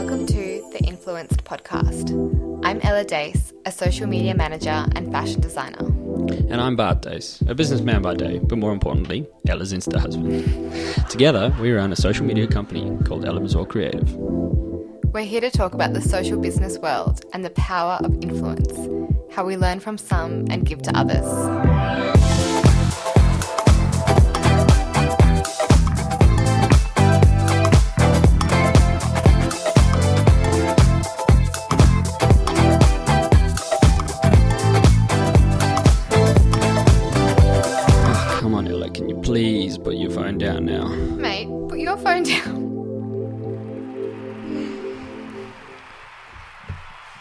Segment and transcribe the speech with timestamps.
[0.00, 2.10] Welcome to the Influenced Podcast.
[2.64, 5.84] I'm Ella Dace, a social media manager and fashion designer.
[6.48, 10.42] And I'm Bart Dace, a businessman by day, but more importantly, Ella's Insta husband.
[11.10, 14.10] Together, we run a social media company called Ela Mazur Creative.
[15.12, 18.72] We're here to talk about the social business world and the power of influence,
[19.30, 22.39] how we learn from some and give to others.
[42.24, 42.60] Phone down.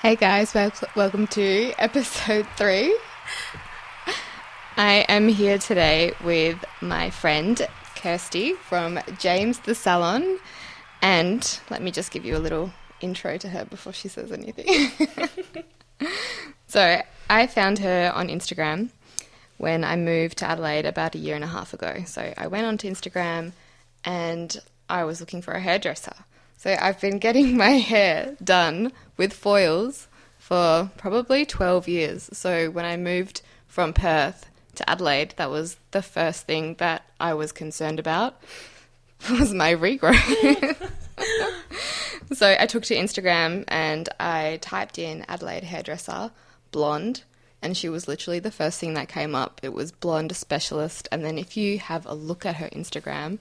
[0.01, 0.53] Hey guys,
[0.95, 2.97] welcome to episode three.
[4.77, 7.61] I am here today with my friend
[7.95, 10.39] Kirsty from James the Salon.
[11.01, 14.91] And let me just give you a little intro to her before she says anything.
[16.67, 18.89] so, I found her on Instagram
[19.57, 22.03] when I moved to Adelaide about a year and a half ago.
[22.05, 23.51] So I went onto Instagram
[24.03, 24.57] and
[24.89, 26.15] I was looking for a hairdresser.
[26.57, 32.29] So I've been getting my hair done with foils for probably 12 years.
[32.33, 37.33] So when I moved from Perth to Adelaide, that was the first thing that I
[37.33, 38.41] was concerned about
[39.29, 40.75] was my regrowth.
[42.33, 46.31] so I took to Instagram and I typed in Adelaide hairdresser
[46.71, 47.23] blonde
[47.61, 49.59] and she was literally the first thing that came up.
[49.63, 53.39] It was blonde specialist and then if you have a look at her Instagram,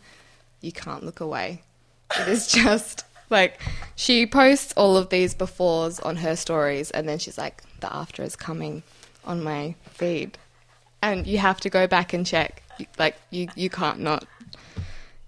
[0.61, 1.62] you can't look away.
[2.19, 3.61] It is just like
[3.97, 8.23] she posts all of these befores on her stories and then she's like the after
[8.23, 8.83] is coming
[9.25, 10.39] on my feed.
[11.03, 12.62] And you have to go back and check.
[12.98, 14.25] Like you you can't not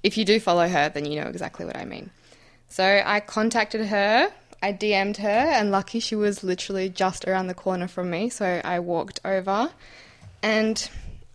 [0.02, 2.10] if you do follow her, then you know exactly what I mean.
[2.68, 7.54] So I contacted her, I DM'd her, and lucky she was literally just around the
[7.54, 8.30] corner from me.
[8.30, 9.70] So I walked over,
[10.42, 10.88] and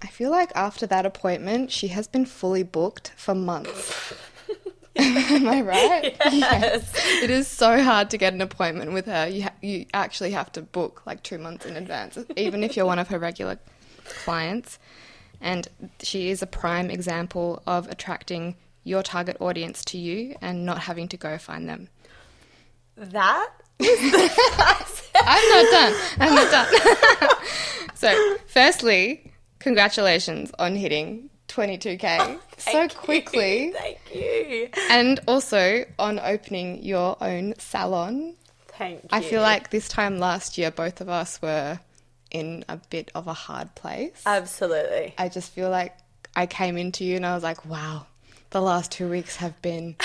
[0.05, 4.13] I feel like after that appointment, she has been fully booked for months.
[4.95, 6.15] Am I right?
[6.31, 6.93] Yes.
[7.23, 9.27] It is so hard to get an appointment with her.
[9.27, 12.85] You ha- you actually have to book like two months in advance, even if you're
[12.85, 13.57] one of her regular
[14.03, 14.77] clients.
[15.41, 15.67] And
[16.01, 21.07] she is a prime example of attracting your target audience to you and not having
[21.07, 21.89] to go find them.
[22.95, 23.49] That
[23.81, 25.93] I'm not done.
[26.19, 27.29] I'm not done.
[27.95, 29.31] so, firstly,
[29.65, 33.65] congratulations on hitting 22k so quickly.
[33.65, 33.73] You.
[33.73, 34.69] Thank you.
[34.91, 38.35] And also on opening your own salon.
[38.77, 39.09] Thank you.
[39.11, 41.79] I feel like this time last year, both of us were
[42.29, 44.21] in a bit of a hard place.
[44.27, 45.15] absolutely.
[45.17, 45.97] I just feel like
[46.35, 48.05] I came into you and I was like, wow,
[48.55, 49.97] the last two weeks have been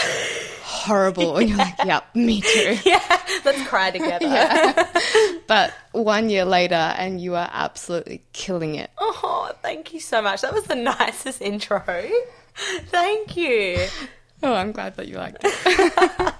[0.64, 1.36] horrible.
[1.36, 2.76] And you're like, yep, me too.
[2.84, 3.00] Yeah,
[3.44, 4.88] let's cry together.
[5.46, 8.90] But one year later, and you are absolutely killing it.
[8.98, 10.42] Oh, thank you so much.
[10.42, 11.82] That was the nicest intro.
[12.86, 13.86] Thank you.
[14.42, 16.34] Oh, I'm glad that you liked it.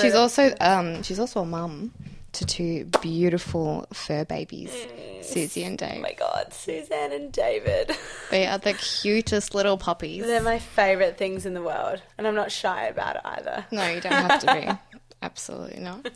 [0.00, 1.92] She's also um, she's also a mum
[2.32, 4.72] to two beautiful fur babies,
[5.20, 5.98] Susie and Dave.
[5.98, 7.96] Oh my god, Suzanne and David.
[8.30, 10.24] They are the cutest little puppies.
[10.24, 13.66] They're my favourite things in the world, and I'm not shy about it either.
[13.70, 14.98] No, you don't have to be.
[15.22, 16.08] Absolutely not.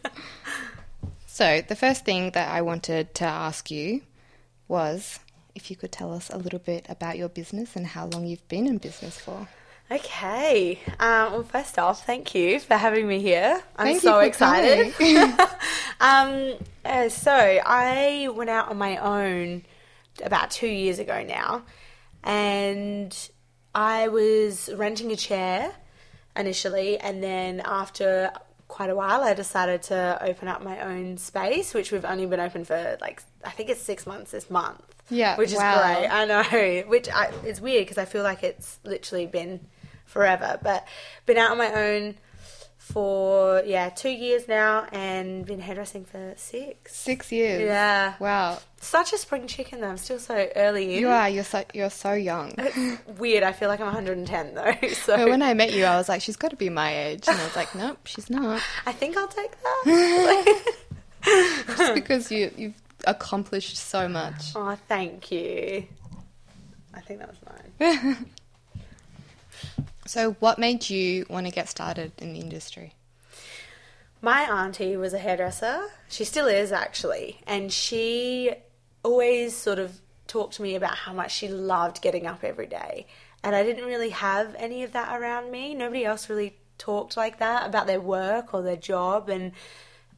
[1.27, 4.01] So, the first thing that I wanted to ask you
[4.69, 5.21] was
[5.55, 8.47] if you could tell us a little bit about your business and how long you've
[8.49, 9.49] been in business for.
[9.91, 10.81] Okay.
[10.99, 13.63] Um, well, first off, thank you for having me here.
[13.77, 14.95] I'm Thank you so for excited.
[16.01, 16.55] um,
[16.85, 19.63] uh, so I went out on my own
[20.25, 21.63] about two years ago now,
[22.25, 23.17] and
[23.75, 25.73] I was renting a chair
[26.35, 28.33] initially, and then after
[28.67, 32.41] quite a while, I decided to open up my own space, which we've only been
[32.41, 34.83] open for like I think it's six months this month.
[35.11, 35.95] Yeah, which is wow.
[35.95, 36.09] great.
[36.09, 39.61] I know, which I, it's weird because I feel like it's literally been
[40.07, 40.59] forever.
[40.63, 40.87] But
[41.27, 42.15] been out on my own
[42.79, 46.95] for yeah two years now, and been hairdressing for six.
[46.97, 47.63] Six years.
[47.63, 48.59] Yeah, Wow.
[48.81, 49.89] such a spring chicken though.
[49.89, 51.01] I'm still so early in.
[51.01, 51.29] You are.
[51.29, 52.55] You're so you're so young.
[53.19, 53.43] Weird.
[53.43, 54.73] I feel like I'm 110 though.
[54.95, 57.37] So when I met you, I was like, she's got to be my age, and
[57.37, 58.63] I was like, nope, she's not.
[58.87, 60.63] I think I'll take that.
[61.77, 64.53] Just because you you've accomplished so much.
[64.55, 65.87] oh, thank you.
[66.95, 67.39] I think that was
[67.81, 68.27] mine.
[70.07, 72.95] So, what made you want to get started in the industry?
[74.23, 75.89] My auntie was a hairdresser.
[76.09, 78.53] She still is actually, and she
[79.03, 83.07] always sort of talked to me about how much she loved getting up every day.
[83.43, 85.75] And I didn't really have any of that around me.
[85.75, 89.53] Nobody else really talked like that about their work or their job and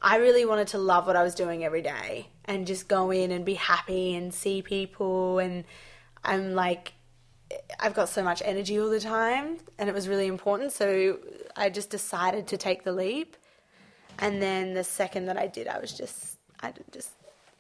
[0.01, 3.31] I really wanted to love what I was doing every day and just go in
[3.31, 5.65] and be happy and see people and
[6.25, 6.93] I'm like
[7.81, 11.19] I've got so much energy all the time and it was really important so
[11.57, 13.37] I just decided to take the leap.
[14.19, 17.11] And then the second that I did I was just I just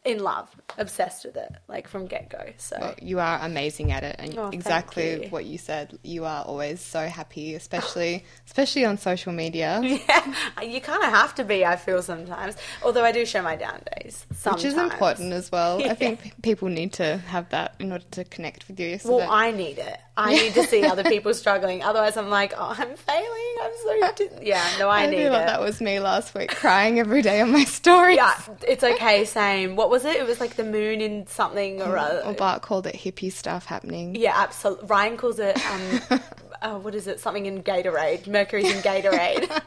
[0.08, 2.42] in love, obsessed with it, like from get go.
[2.56, 5.28] So Well, you are amazing at it, and Oh, exactly you.
[5.30, 5.98] what you said.
[6.02, 11.34] You are always so happy, especially especially on social media, yeah, you kind of have
[11.36, 11.64] to be.
[11.64, 15.52] I feel sometimes, although I do show my down days sometimes, which is important as
[15.52, 15.80] well.
[15.88, 15.92] Yeah.
[15.92, 18.98] I think people need to have that in order to connect with you.
[18.98, 19.98] So Well, that- I need it.
[20.18, 21.82] I need to see other people struggling.
[21.82, 23.54] Otherwise, I'm like, oh, I'm failing.
[23.62, 24.68] I'm so di-" yeah.
[24.78, 25.46] No, I, I need feel like it.
[25.46, 28.16] that was me last week, crying every day on my story.
[28.16, 29.24] yeah, it's okay.
[29.24, 29.76] Same.
[29.76, 30.16] What was it?
[30.16, 32.22] It was like the moon in something or other.
[32.24, 34.14] Or Bart called it hippie stuff happening.
[34.16, 34.86] Yeah, absolutely.
[34.88, 36.20] Ryan calls it um,
[36.62, 37.20] uh, what is it?
[37.20, 38.26] Something in Gatorade.
[38.26, 39.62] Mercury's in Gatorade.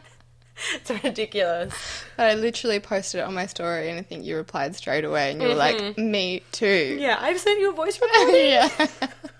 [0.75, 1.73] it's ridiculous.
[2.17, 5.41] I literally posted it on my story, and I think you replied straight away, and
[5.41, 8.35] you were like, "Me too." Yeah, I've sent you a voice recording.
[8.47, 8.87] yeah.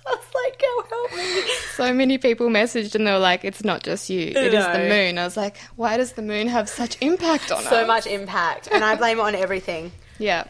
[0.08, 1.54] I was like, oh, help me.
[1.76, 4.80] So many people messaged, and they were like, "It's not just you; it is the
[4.90, 8.08] moon." I was like, "Why does the moon have such impact on us?" So much
[8.08, 9.92] impact, and I blame it on everything.
[10.18, 10.46] Yeah.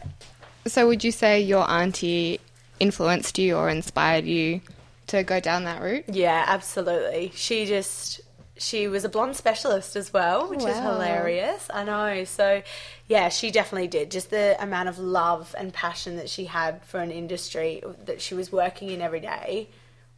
[0.66, 2.40] So would you say your auntie
[2.80, 4.60] influenced you or inspired you
[5.08, 6.04] to go down that route?
[6.08, 7.32] Yeah, absolutely.
[7.34, 8.20] She just
[8.62, 11.68] she was a blonde specialist as well, oh, which is hilarious.
[11.72, 12.24] I know.
[12.24, 12.62] So,
[13.08, 14.10] yeah, she definitely did.
[14.10, 18.34] Just the amount of love and passion that she had for an industry that she
[18.34, 19.68] was working in every day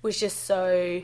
[0.03, 1.03] was just so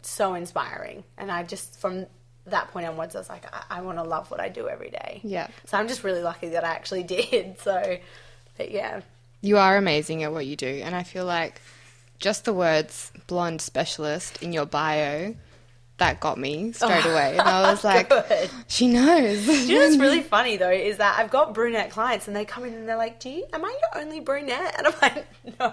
[0.00, 1.04] so inspiring.
[1.18, 2.06] And I just from
[2.46, 4.90] that point onwards, I was like, I, I want to love what I do every
[4.90, 5.20] day.
[5.22, 5.48] Yeah.
[5.66, 7.60] So I'm just really lucky that I actually did.
[7.60, 7.98] So,
[8.56, 9.02] but yeah.
[9.42, 11.60] You are amazing at what you do, and I feel like
[12.18, 15.34] just the words blonde specialist in your bio
[16.02, 17.30] that got me straight oh, away.
[17.38, 18.12] And I was like,
[18.66, 19.46] she knows.
[19.46, 22.44] Do you know what's really funny though is that I've got brunette clients and they
[22.44, 23.46] come in and they're like, "Do you?
[23.52, 25.26] Am I your only brunette?" And I'm like,
[25.60, 25.72] "No,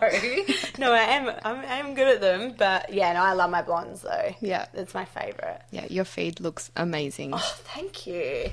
[0.77, 1.29] no, I am.
[1.43, 4.35] I'm, I'm good at them, but yeah, no, I love my blondes though.
[4.39, 4.67] Yeah.
[4.73, 5.61] it's my favorite.
[5.71, 7.31] yeah, your feed looks amazing.
[7.33, 8.51] Oh, thank you.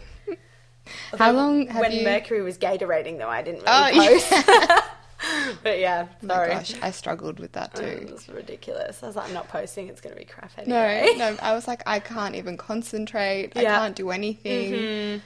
[1.18, 2.04] How long have when you?
[2.04, 4.80] Mercury was Gatorating though, I didn't Oh, really yeah.
[5.62, 6.48] but yeah, Oh my sorry.
[6.50, 8.12] gosh, I struggled with that It too.
[8.12, 9.02] was ridiculous.
[9.02, 9.88] I was like, I'm not posting.
[9.88, 11.14] It's going to be crap No, anyway.
[11.16, 11.36] no, no.
[11.42, 13.52] I was like, I can't even concentrate.
[13.56, 15.20] I can't do anything.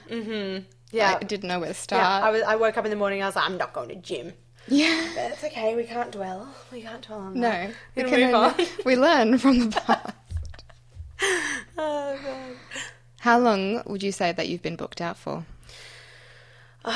[0.93, 1.81] Yeah, I didn't know where to yeah.
[1.81, 2.23] start.
[2.23, 3.23] I, was, I woke up in the morning.
[3.23, 4.33] I was like, I'm not going to gym.
[4.67, 5.07] yeah.
[5.15, 5.75] But it's okay.
[5.75, 6.47] We can't dwell.
[6.71, 7.71] We can't dwell on No, that.
[7.95, 8.67] we We'll can move on.
[8.85, 10.13] we learn from the past.
[11.77, 12.83] Oh god.
[13.19, 15.45] How long would you say that you've been booked out for?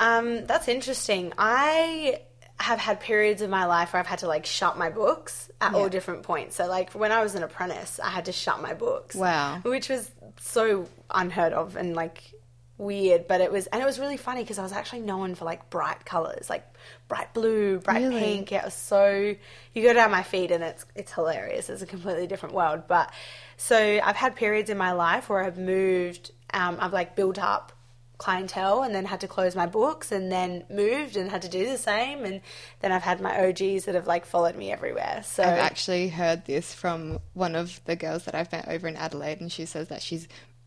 [0.00, 1.32] Um, that's interesting.
[1.38, 2.20] I
[2.60, 5.74] have had periods of my life where I've had to like shut my books at
[5.74, 6.56] all different points.
[6.56, 9.14] So like when I was an apprentice, I had to shut my books.
[9.14, 9.60] Wow.
[9.62, 10.10] Which was
[10.40, 12.32] so unheard of and like
[12.76, 15.44] weird, but it was and it was really funny because I was actually known for
[15.44, 16.64] like bright colors, like
[17.06, 18.20] bright blue, bright Really?
[18.20, 18.50] pink.
[18.50, 19.34] Yeah, it was so
[19.74, 21.68] you go down my feed and it's it's hilarious.
[21.70, 22.82] It's a completely different world.
[22.88, 23.12] But
[23.56, 27.72] so I've had periods in my life where I've moved, um, I've like built up
[28.18, 31.64] clientele and then had to close my books and then moved and had to do
[31.64, 32.40] the same and
[32.80, 35.22] then I've had my OGs that have like followed me everywhere.
[35.24, 38.96] So I've actually heard this from one of the girls that I've met over in
[38.96, 40.26] Adelaide, and she says that she's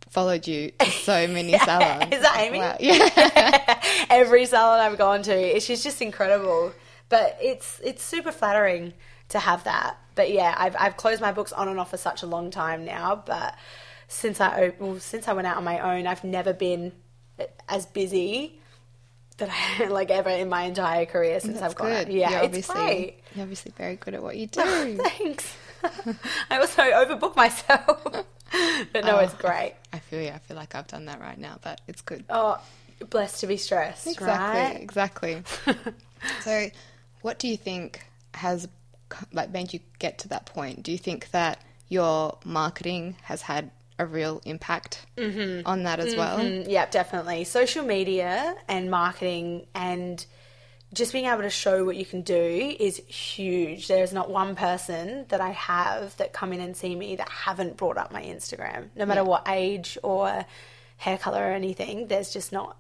[0.10, 2.14] followed you to so many salons.
[2.14, 2.60] Is that Amy?
[2.60, 2.78] Wow.
[2.80, 3.82] Yeah.
[4.10, 5.60] every salon I've gone to.
[5.60, 6.74] She's just incredible.
[7.10, 8.94] But it's it's super flattering
[9.30, 9.98] to have that.
[10.16, 12.86] But yeah, I've I've closed my books on and off for such a long time
[12.86, 13.22] now.
[13.26, 13.58] But
[14.08, 16.94] since I well, since I went out on my own, I've never been
[17.70, 18.60] as busy
[19.38, 22.10] that I like ever in my entire career since That's I've gone good.
[22.10, 23.20] Yeah, you're it's obviously great.
[23.36, 24.62] you're obviously very good at what you do.
[24.64, 25.56] Oh, thanks.
[26.52, 28.04] I also overbook myself.
[28.94, 29.38] but no, it's Oh.
[29.40, 29.76] great.
[29.94, 32.24] I feel yeah, I feel like I've done that right now, but it's good.
[32.30, 32.62] Oh,
[33.10, 34.80] blessed to be stressed, Exactly, right?
[34.82, 35.44] exactly.
[36.44, 36.70] so,
[37.22, 38.06] what do you think
[38.36, 38.68] has
[39.34, 40.84] like made you get to that point?
[40.84, 43.72] Do you think that your marketing has had
[44.02, 46.40] a real impact on that as well?
[46.40, 47.44] Mm, yeah, definitely.
[47.44, 50.26] Social media and marketing and
[50.94, 53.88] just being able to show what you can do is huge.
[53.88, 57.78] There's not one person that I have that come in and see me that haven't
[57.78, 60.46] brought up my Instagram, no matter what age or
[60.98, 62.08] hair color or anything.
[62.08, 62.78] There's just not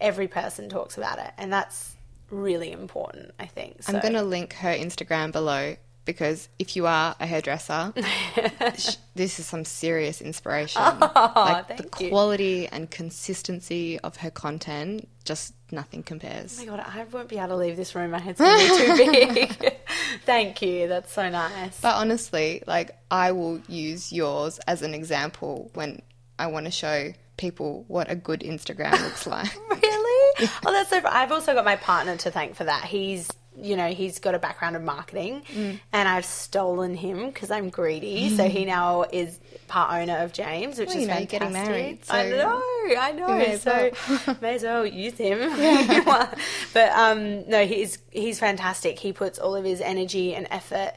[0.00, 1.96] every person talks about it, and that's
[2.30, 3.32] really important.
[3.40, 3.82] I think.
[3.82, 3.92] So.
[3.92, 5.76] I'm going to link her Instagram below
[6.08, 7.92] because if you are a hairdresser,
[8.78, 10.80] sh- this is some serious inspiration.
[10.82, 12.08] Oh, like the Oh, you.
[12.08, 16.58] quality and consistency of her content, just nothing compares.
[16.58, 18.12] Oh my god, I won't be able to leave this room.
[18.12, 19.76] My head's gonna be too big.
[20.24, 20.88] Thank you.
[20.88, 21.78] That's so nice.
[21.80, 26.00] But honestly, like I will use yours as an example when
[26.38, 29.54] I want to show people what a good Instagram looks like.
[29.70, 30.48] really?
[30.64, 31.00] Oh, that's so.
[31.04, 32.84] I've also got my partner to thank for that.
[32.84, 33.28] He's,
[33.60, 35.80] you know, he's got a background in marketing, Mm.
[35.92, 38.28] and I've stolen him because I'm greedy.
[38.36, 41.40] so he now is part owner of James, which Well, is you know, fantastic.
[41.40, 42.62] getting married, I know,
[42.98, 43.28] I know.
[43.28, 43.90] may so
[44.26, 44.36] well.
[44.40, 45.38] may as well use him.
[46.74, 48.98] but um, no, he's he's fantastic.
[48.98, 50.92] He puts all of his energy and effort.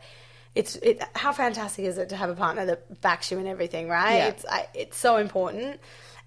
[0.55, 3.87] It's it, how fantastic is it to have a partner that backs you in everything,
[3.87, 4.15] right?
[4.15, 4.27] Yeah.
[4.27, 5.79] It's I, it's so important,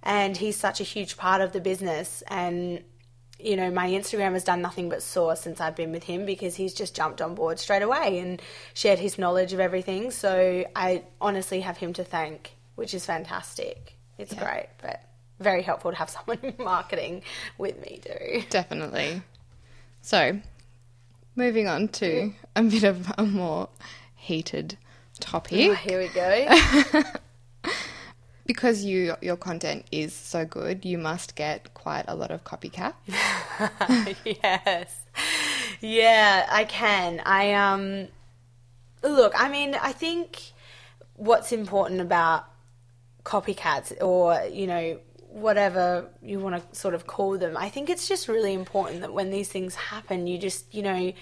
[0.03, 2.23] and he's such a huge part of the business.
[2.29, 2.83] And
[3.39, 6.55] you know, my Instagram has done nothing but soar since I've been with him because
[6.57, 8.41] he's just jumped on board straight away and
[8.75, 10.11] shared his knowledge of everything.
[10.11, 13.97] So I honestly have him to thank, which is fantastic.
[14.19, 14.45] It's Yeah.
[14.45, 15.03] great, but
[15.41, 17.23] very helpful to have someone in marketing
[17.59, 18.45] with me too.
[18.51, 19.23] Definitely.
[20.01, 20.41] So,
[21.35, 23.69] moving on to a bit of a more
[24.15, 24.77] heated
[25.19, 25.71] topic.
[25.71, 27.03] Oh, here we go.
[28.47, 32.95] because you your content is so good, you must get quite a lot of copycat.
[34.25, 35.01] yes.
[35.81, 37.21] Yeah, I can.
[37.25, 38.09] I um
[39.03, 40.53] look, I mean, I think
[41.17, 42.47] what's important about
[43.25, 44.99] copycats or, you know,
[45.31, 47.57] whatever you want to sort of call them.
[47.57, 51.13] I think it's just really important that when these things happen, you just, you know,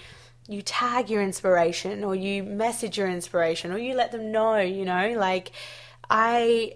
[0.47, 4.85] you tag your inspiration or you message your inspiration or you let them know, you
[4.85, 5.51] know, like
[6.09, 6.75] I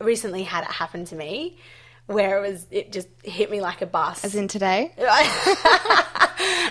[0.00, 1.58] recently had it happen to me
[2.06, 4.92] where it was it just hit me like a bus As in today.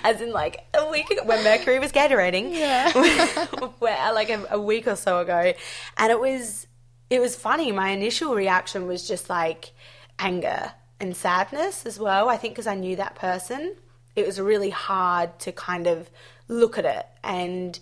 [0.03, 2.53] as in like a week ago when Mercury was Gatorating.
[2.53, 2.91] Yeah.
[3.79, 5.53] where uh, like a, a week or so ago,
[5.97, 6.67] and it was
[7.09, 7.71] it was funny.
[7.71, 9.73] My initial reaction was just like
[10.19, 12.29] anger and sadness as well.
[12.29, 13.75] I think because I knew that person,
[14.15, 16.09] it was really hard to kind of
[16.47, 17.77] look at it and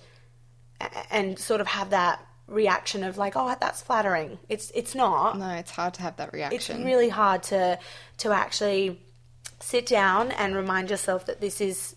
[1.11, 4.39] and sort of have that reaction of like, oh, that's flattering.
[4.47, 5.37] It's it's not.
[5.37, 6.77] No, it's hard to have that reaction.
[6.77, 7.79] it's really hard to
[8.19, 9.01] to actually
[9.59, 11.95] sit down and remind yourself that this is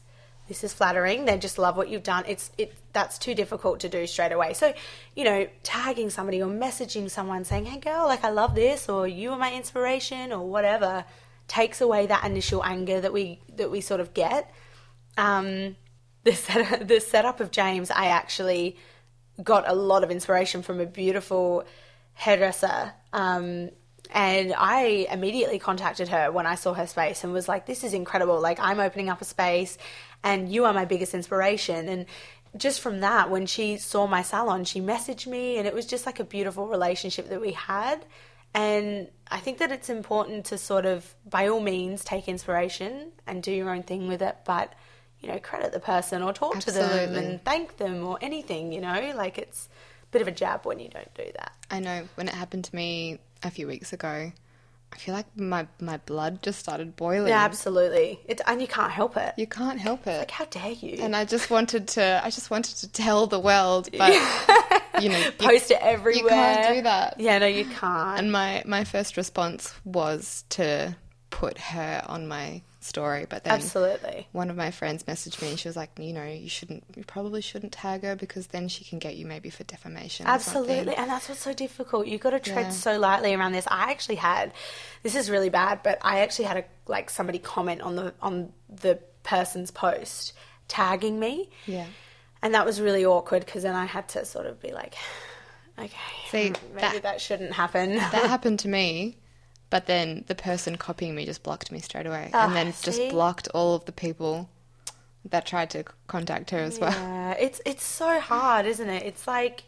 [0.49, 1.25] this is flattering.
[1.25, 2.25] They just love what you've done.
[2.27, 4.55] It's it that's too difficult to do straight away.
[4.55, 4.73] So
[5.15, 9.07] you know tagging somebody or messaging someone saying hey girl like i love this or
[9.09, 11.05] you are my inspiration or whatever
[11.49, 14.51] takes away that initial anger that we that we sort of get.
[15.17, 15.77] Um
[16.25, 18.77] the set, the setup of james i actually
[19.43, 21.65] got a lot of inspiration from a beautiful
[22.15, 22.93] hairdresser.
[23.13, 23.71] Um,
[24.11, 27.93] and I immediately contacted her when I saw her space and was like, this is
[27.93, 28.41] incredible.
[28.41, 29.77] Like, I'm opening up a space
[30.23, 31.89] and you are my biggest inspiration.
[31.89, 32.07] And
[32.57, 36.07] just from that, when she saw my salon, she messaged me and it was just
[36.07, 38.05] like a beautiful relationship that we had.
[38.55, 43.43] And I think that it's important to sort of, by all means, take inspiration and
[43.43, 44.37] do your own thing with it.
[44.47, 44.73] But
[45.21, 48.81] you know, credit the person or talk to them and thank them or anything, you
[48.81, 49.69] know, like it's
[50.03, 51.53] a bit of a jab when you don't do that.
[51.71, 54.33] I know when it happened to me a few weeks ago,
[54.93, 57.29] I feel like my my blood just started boiling.
[57.29, 58.21] Yeah, absolutely.
[58.27, 59.35] It, and you can't help it.
[59.37, 60.19] You can't help it.
[60.19, 60.99] Like, how dare you?
[61.03, 64.13] and I just wanted to I just wanted to tell the world, but
[65.03, 66.23] you know, you, Post it everywhere.
[66.23, 67.21] you can't do that.
[67.21, 68.19] Yeah, no, you can't.
[68.21, 70.97] And my my first response was to
[71.31, 74.29] put her on my story, but then Absolutely.
[74.33, 77.05] one of my friends messaged me and she was like, you know, you shouldn't, you
[77.05, 80.27] probably shouldn't tag her because then she can get you maybe for defamation.
[80.27, 80.95] Absolutely.
[80.95, 82.07] And that's what's so difficult.
[82.07, 82.71] You've got to tread Yeah.
[82.71, 83.67] so lightly around this.
[83.71, 84.53] I actually had
[85.03, 88.53] this is really bad, but I actually had a like somebody comment on the on
[88.69, 90.33] the person's post
[90.69, 91.51] tagging me.
[91.67, 91.87] Yeah.
[92.43, 94.95] And that was really awkward because then I had to sort of be like,
[95.79, 95.91] okay,
[96.31, 97.97] See, maybe that- that, shouldn't happen.
[97.97, 99.19] That happened to me,
[99.71, 103.09] but then the person copying me just blocked me straight away, Ah, and then just
[103.11, 104.49] blocked all of the people
[105.31, 106.93] that tried to contact her as well.
[106.93, 109.03] Yeah, it's it's so hard, isn't it?
[109.05, 109.65] It's like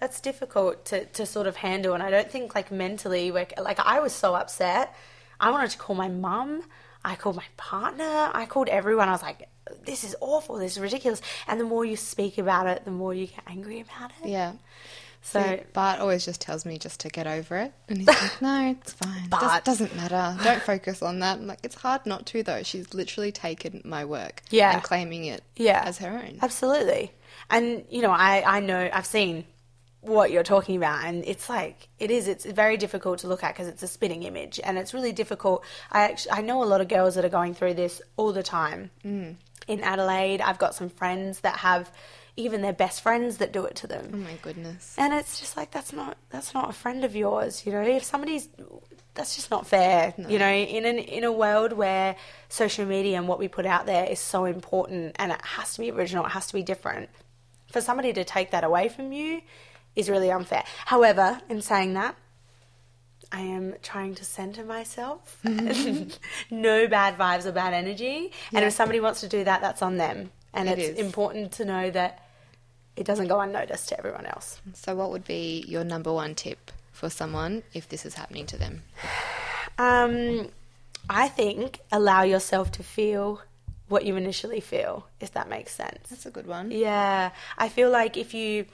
[0.00, 3.80] that's difficult to, to sort of handle, and I don't think like mentally, like like
[3.80, 4.94] I was so upset.
[5.40, 6.62] I wanted to call my mum.
[7.04, 8.30] I called my partner.
[8.32, 9.08] I called everyone.
[9.08, 9.48] I was like,
[9.84, 10.56] "This is awful.
[10.56, 13.80] This is ridiculous." And the more you speak about it, the more you get angry
[13.80, 14.28] about it.
[14.30, 14.52] Yeah.
[15.26, 18.42] So So Bart always just tells me just to get over it, and he's like,
[18.42, 19.28] "No, it's fine.
[19.30, 19.64] Does, Bart.
[19.64, 20.36] doesn't matter.
[20.44, 22.62] Don't focus on that." I'm like, "It's hard not to though.
[22.62, 24.74] She's literally taken my work, Yeah.
[24.74, 25.82] and claiming it, Yeah.
[25.84, 27.10] as her own." Absolutely.
[27.48, 29.44] And you know, I I know I've seen
[30.02, 33.54] what you're talking about and it's like it is it's very difficult to look at
[33.54, 35.64] because it's a spinning image and it's really difficult.
[35.90, 38.42] I actually I know a lot of girls that are going through this all the
[38.42, 38.90] time.
[39.02, 39.36] Mm.
[39.66, 41.90] In Adelaide, I've got some friends that have
[42.36, 44.10] even their best friends that do it to them.
[44.12, 44.94] Oh my goodness.
[44.98, 47.82] And it's just like that's not that's not a friend of yours, you know.
[47.82, 48.48] If somebody's
[49.14, 50.50] that's just not fair, you know.
[50.52, 52.16] In an in a world where
[52.48, 55.80] social media and what we put out there is so important and it has to
[55.80, 57.08] be original, it has to be different.
[57.70, 59.40] For somebody to take that away from you
[59.94, 60.64] is really unfair.
[60.86, 62.16] However, in saying that,
[63.30, 65.40] I am trying to center myself.
[66.50, 68.32] no bad vibes or bad energy.
[68.52, 70.30] And if somebody wants to do that, that's on them.
[70.52, 71.04] And It it's is.
[71.04, 72.23] important to know that
[72.96, 74.60] it doesn't go unnoticed to everyone else.
[74.74, 78.56] So, what would be your number one tip for someone if this is happening to
[78.56, 78.82] them?
[79.78, 80.48] Um,
[81.08, 83.40] I think allow yourself to feel
[83.88, 86.08] what you initially feel, if that makes sense.
[86.08, 86.70] That's a good one.
[86.70, 88.66] Yeah, I feel like if you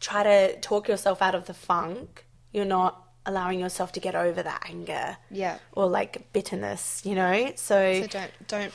[0.00, 4.42] try to talk yourself out of the funk, you're not allowing yourself to get over
[4.42, 5.16] that anger.
[5.30, 5.58] Yeah.
[5.72, 7.52] Or like bitterness, you know?
[7.56, 8.72] So, So don't don't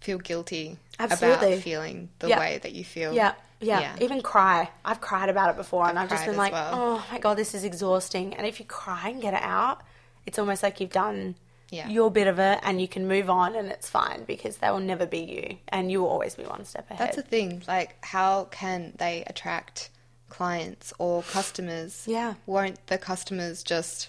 [0.00, 1.52] feel guilty Absolutely.
[1.54, 2.38] about feeling the Yeah.
[2.40, 3.14] way that you feel.
[3.14, 3.96] yeah, yeah, Yeah.
[4.00, 4.68] Even cry.
[4.84, 6.70] I've cried about it before and I've I've just been like, well.
[6.74, 8.34] oh my God, this is exhausting.
[8.34, 9.82] And if you cry and get it out,
[10.26, 11.36] it's almost like you've done
[11.70, 11.88] Yeah.
[11.88, 14.80] your bit of it and you can move on and it's fine because they will
[14.80, 17.06] never be you and you will always be one step ahead.
[17.06, 17.62] That's the thing.
[17.66, 19.90] Like, how can they attract
[20.28, 22.04] clients or customers?
[22.06, 22.34] Yeah.
[22.46, 24.08] Won't the customers just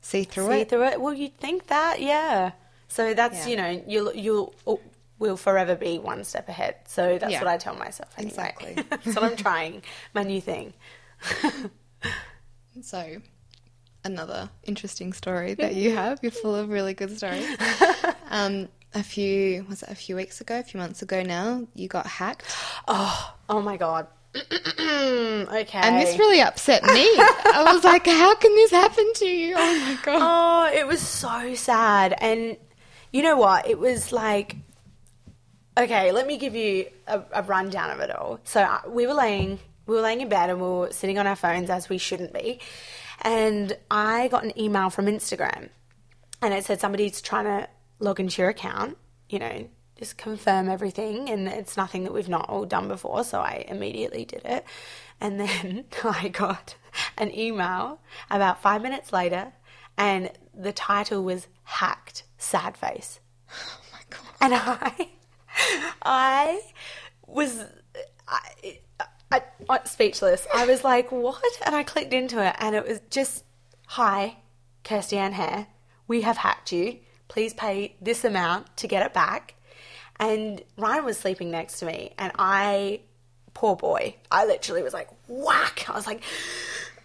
[0.00, 0.58] see through see it?
[0.60, 1.00] See through it.
[1.00, 2.52] Well, you'd think that, yeah.
[2.88, 3.48] So that's Yeah.
[3.48, 4.78] you know you'll you'll oh,
[5.22, 6.74] will forever be one step ahead.
[6.86, 7.38] So that's Yeah.
[7.38, 8.28] what I tell myself anyway.
[8.30, 8.74] Exactly.
[8.90, 9.82] that's what I'm trying.
[10.12, 10.74] My new thing.
[12.80, 13.18] So,
[14.02, 16.18] another interesting story that you have.
[16.22, 17.46] You're full of really good stories.
[18.30, 21.86] um, a few was it a few weeks ago, a few months ago now, you
[21.86, 22.46] got hacked,
[22.88, 24.06] Oh, oh my god.
[24.34, 25.78] okay.
[25.78, 27.04] and this really upset me.
[27.18, 30.20] I was like, "How can this happen to you?" Oh my god!
[30.22, 32.14] Oh, it was so sad.
[32.18, 32.56] And
[33.12, 33.68] you know what?
[33.68, 34.56] It was like,
[35.76, 38.40] okay, let me give you a, a rundown of it all.
[38.44, 41.26] So uh, we were laying, we were laying in bed and we were sitting on
[41.26, 42.60] our phones as we shouldn't be.
[43.22, 45.68] And I got an email from Instagram
[46.40, 47.68] and it said somebody's trying to
[48.00, 48.98] log into your account,
[49.28, 51.30] you know, just confirm everything.
[51.30, 53.22] And it's nothing that we've not all done before.
[53.22, 54.64] So I immediately did it.
[55.20, 56.74] And then I got
[57.16, 58.00] an email
[58.30, 59.52] about five minutes later,
[59.96, 63.20] and the title was Hacked Sad Face.
[63.50, 64.34] Oh my god!
[64.40, 65.08] And I,
[66.02, 66.60] I
[67.26, 67.64] was,
[68.28, 68.78] I,
[69.30, 70.46] I, I, speechless.
[70.54, 71.42] I was like, what?
[71.64, 73.44] And I clicked into it, and it was just,
[73.86, 74.36] hi,
[74.84, 75.66] Kirsty Anne Hair,
[76.08, 76.98] we have hacked you.
[77.28, 79.54] Please pay this amount to get it back.
[80.16, 83.00] And Ryan was sleeping next to me, and I,
[83.54, 85.88] poor boy, I literally was like, whack.
[85.88, 86.22] I was like,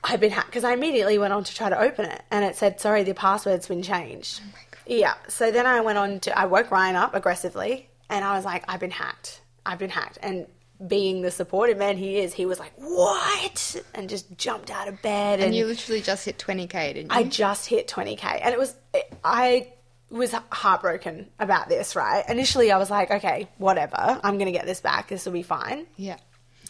[0.04, 2.56] I've been hacked because I immediately went on to try to open it, and it
[2.56, 4.42] said, sorry, the password's been changed.
[4.44, 5.16] Oh yeah.
[5.28, 8.64] So then I went on to, I woke Ryan up aggressively, and I was like,
[8.68, 9.42] I've been hacked.
[9.66, 10.18] I've been hacked.
[10.22, 10.48] And
[10.86, 13.76] being the supportive man he is, he was like, what?
[13.96, 15.40] And just jumped out of bed.
[15.40, 17.18] And you literally just hit 20k, didn't you?
[17.18, 18.76] I just hit 20k, and it was
[19.24, 19.74] I
[20.10, 21.96] was heartbroken about this.
[21.96, 25.08] Right, initially I was like, okay, whatever, I'm gonna get this back.
[25.08, 25.88] This will be fine.
[25.96, 26.18] yeah.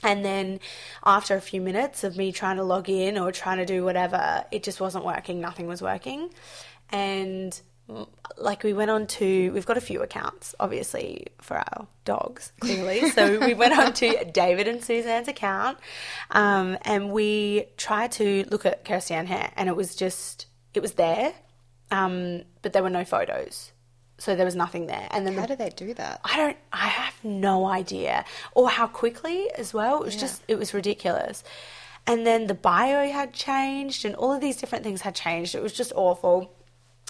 [0.03, 0.59] And then
[1.03, 4.45] after a few minutes of me trying to log in or trying to do whatever,
[4.51, 5.41] it just wasn't working.
[5.41, 6.29] Nothing was working,
[6.91, 7.59] and
[8.37, 13.09] like we went on to we've got a few accounts obviously for our dogs clearly
[13.11, 15.77] so we went on to david and suzanne's account
[16.31, 20.93] um, and we tried to look at kirsty hair and it was just it was
[20.93, 21.33] there
[21.89, 23.71] um, but there were no photos
[24.17, 26.21] so there was nothing there and then the How do they do that?
[26.23, 28.25] I don't I have no idea.
[28.53, 30.01] Or how quickly as well.
[30.01, 31.43] It was just it was ridiculous.
[32.07, 35.55] And then the bio had changed and all of these different things had changed.
[35.55, 36.51] It was just awful.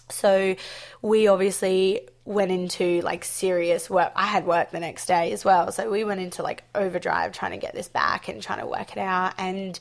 [0.09, 0.55] So
[1.01, 4.11] we obviously went into like serious work.
[4.15, 5.71] I had work the next day as well.
[5.71, 8.91] So we went into like overdrive trying to get this back and trying to work
[8.91, 9.79] it out and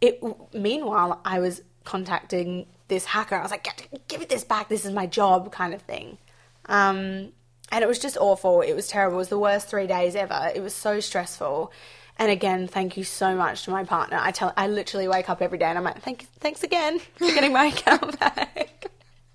[0.00, 0.20] it
[0.52, 3.36] meanwhile I was contacting this hacker.
[3.36, 4.68] I was like, give it this back.
[4.68, 6.18] This is my job kind of thing.
[6.66, 7.32] Um,
[7.70, 8.60] and it was just awful.
[8.60, 9.16] It was terrible.
[9.16, 10.50] It was the worst three days ever.
[10.54, 11.72] It was so stressful.
[12.18, 14.18] And again, thank you so much to my partner.
[14.20, 17.26] I tell, I literally wake up every day and I'm like, thank, thanks again for
[17.26, 18.90] getting my account back.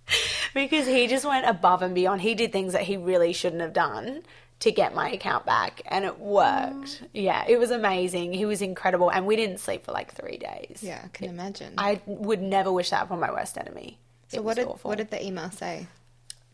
[0.53, 2.21] because he just went above and beyond.
[2.21, 4.23] He did things that he really shouldn't have done
[4.61, 7.03] to get my account back, and it worked.
[7.13, 8.33] Yeah, it was amazing.
[8.33, 10.79] He was incredible, and we didn't sleep for like three days.
[10.81, 11.73] Yeah, I can imagine.
[11.77, 13.99] I would never wish that upon my worst enemy.
[14.27, 15.87] so It what did awful what did the email say?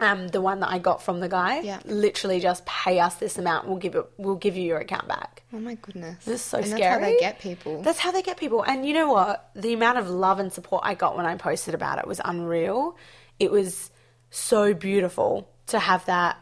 [0.01, 1.79] um, the one that I got from the guy, Yeah.
[1.85, 3.67] literally just pay us this amount.
[3.67, 4.05] We'll give it.
[4.17, 5.41] We'll give you your account back.
[5.53, 6.25] Oh my goodness!
[6.25, 6.81] This is so and scary.
[6.81, 7.81] That's how they get people.
[7.81, 8.61] That's how they get people.
[8.63, 9.49] And you know what?
[9.55, 12.97] The amount of love and support I got when I posted about it was unreal.
[13.39, 13.91] It was
[14.29, 16.37] so beautiful to have that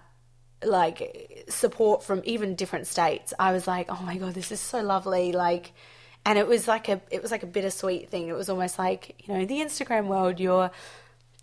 [0.66, 3.34] like support from even different states.
[3.38, 5.32] I was like, oh my god, this is so lovely.
[5.32, 5.74] Like,
[6.26, 8.28] and it was like a it was like a bittersweet thing.
[8.28, 10.40] It was almost like you know the Instagram world.
[10.40, 10.72] You're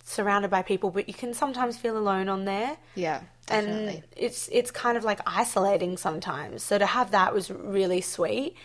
[0.04, 3.94] surrounded by people, but you can sometimes feel alone on there yeah, definitely.
[3.96, 6.62] and it's it's kind of like isolating sometimes.
[6.62, 8.56] So to have that was really sweet.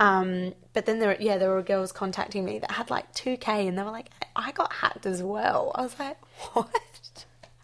[0.00, 3.78] Um, but then there, yeah, there were girls contacting me that had like 2k, and
[3.78, 6.18] they were like, "I got hacked as well." I was like,
[6.54, 6.70] "What?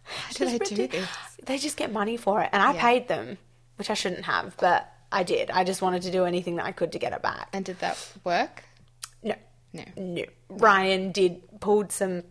[0.04, 1.08] How do they do this?
[1.44, 2.80] They just get money for it, and I Yeah.
[2.80, 3.38] paid them,
[3.76, 5.50] which I shouldn't have, but I did.
[5.50, 7.48] I just wanted to do anything that I could to get it back.
[7.52, 8.64] And did that work?
[9.22, 9.34] No,
[9.72, 9.84] No.
[9.96, 10.24] no.
[10.48, 12.22] Ryan did pulled some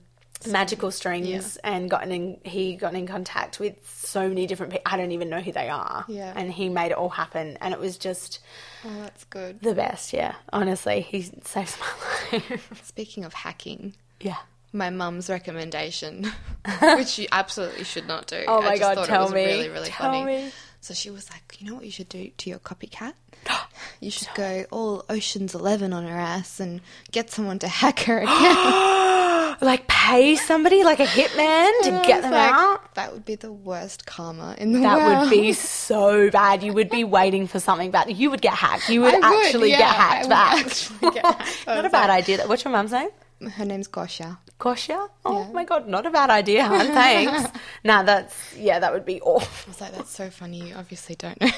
[0.48, 2.38] magical strings and gotten in.
[2.44, 4.84] He got in contact with so many different people.
[4.92, 6.06] I don't even know who they are.
[6.08, 6.34] Yeah.
[6.36, 8.40] and he made it all happen, and it was just
[8.84, 9.62] Oh, that's good.
[9.62, 10.14] the best.
[10.14, 11.88] Yeah, honestly, he saves my
[12.50, 12.82] life.
[12.84, 14.38] Speaking of hacking, yeah.
[14.74, 16.32] my mum's recommendation,
[16.82, 18.44] which you absolutely should not do.
[18.48, 19.46] Oh I my just God, thought tell it was me.
[19.46, 20.26] really, really Tell funny.
[20.26, 20.52] me.
[20.82, 23.14] So she was like, you know what you should do to your copycat?
[24.00, 26.80] You should go all Ocean's Eleven on her ass and
[27.12, 29.15] get someone to hack her account.
[29.62, 32.94] Like pay somebody like a hitman to get them like, out.
[32.96, 35.12] That would be the worst karma in the That world.
[35.12, 36.64] That would be so bad.
[36.64, 38.12] You would be waiting for something bad.
[38.16, 38.90] You would get hacked.
[38.90, 41.14] You would would, actually yeah, get hacked back.
[41.14, 41.68] get hacked.
[41.68, 42.46] Not a bad idea.
[42.48, 43.10] What's your mum's name?
[43.42, 44.38] Her name's Gosia.
[44.60, 45.10] Kosha?
[45.26, 45.52] Oh Yeah.
[45.52, 46.80] my god, not a bad idea, hon.
[46.88, 47.52] Thanks.
[47.84, 49.68] nah, that's yeah, that would be awful.
[49.68, 50.70] I was like, that's so funny.
[50.70, 51.50] You obviously don't know.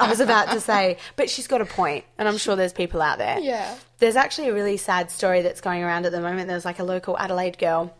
[0.00, 3.02] I was about to say, but she's got a point, and I'm sure there's people
[3.02, 3.38] out there.
[3.38, 3.76] Yeah.
[3.98, 6.48] There's actually a really sad story that's going around at the moment.
[6.48, 7.94] There's like a local Adelaide girl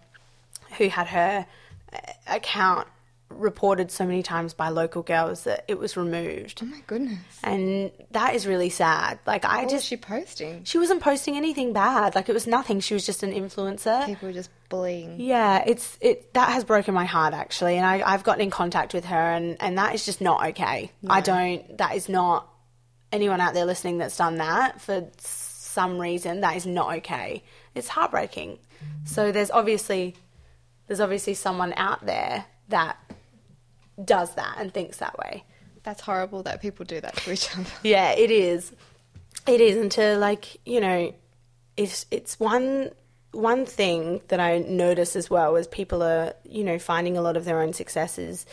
[0.78, 1.46] who had her
[1.92, 2.88] uh, account
[3.30, 6.60] reported so many times by local girls that it was removed.
[6.62, 7.18] oh my goodness.
[7.42, 9.18] And that is really sad.
[9.26, 10.64] Like I What was just she posting?
[10.64, 12.14] she wasn't posting anything bad.
[12.14, 12.80] Like it was nothing.
[12.80, 14.04] She was just an influencer.
[14.06, 15.20] People were just bullying.
[15.20, 18.94] Yeah, it's it that has broken my heart actually, and I, I've gotten in contact
[18.94, 20.90] with her, and and that is just not okay.
[21.08, 21.78] I don't.
[21.78, 22.48] That is not
[23.12, 26.40] anyone out there listening that's done that for some reason.
[26.40, 27.42] That is not okay.
[27.74, 28.58] It's heartbreaking.
[29.04, 30.16] So there's obviously
[30.88, 32.96] there's obviously someone out there that
[34.04, 35.44] does that and thinks that way.
[35.82, 37.66] That's horrible that people do that to each other.
[37.82, 38.72] Yeah, it is.
[39.46, 41.14] It is, and to like you know,
[41.76, 42.90] it's it's one
[43.32, 47.36] one thing that I notice as well is people are you know finding a lot
[47.36, 48.44] of their own successes.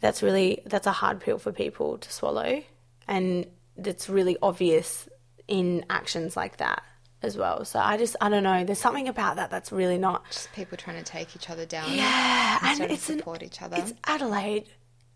[0.00, 2.62] That's really that's a hard pill for people to swallow,
[3.06, 5.08] and that's really obvious
[5.46, 6.82] in actions like that
[7.22, 7.64] as well.
[7.64, 8.64] So I just I don't know.
[8.64, 10.24] There's something about that that's really not.
[10.30, 11.92] Just people trying to take each other down.
[11.94, 13.76] Yeah, and it's an- support each other.
[13.78, 14.66] It's Adelaide.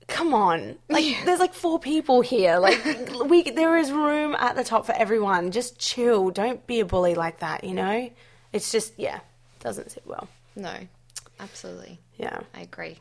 [0.09, 2.59] Come on, like there's like four people here.
[2.59, 2.83] Like
[3.27, 5.51] we, there is room at the top for everyone.
[5.51, 6.31] Just chill.
[6.31, 7.63] Don't be a bully like that.
[7.63, 8.11] You know,
[8.53, 9.21] it's just yeah,
[9.61, 10.29] doesn't sit well.
[10.57, 10.75] No,
[11.39, 12.01] absolutely.
[12.17, 12.41] Yeah.
[12.55, 12.99] I agree.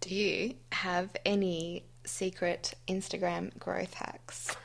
[0.00, 4.56] Do you have any secret Instagram growth hacks?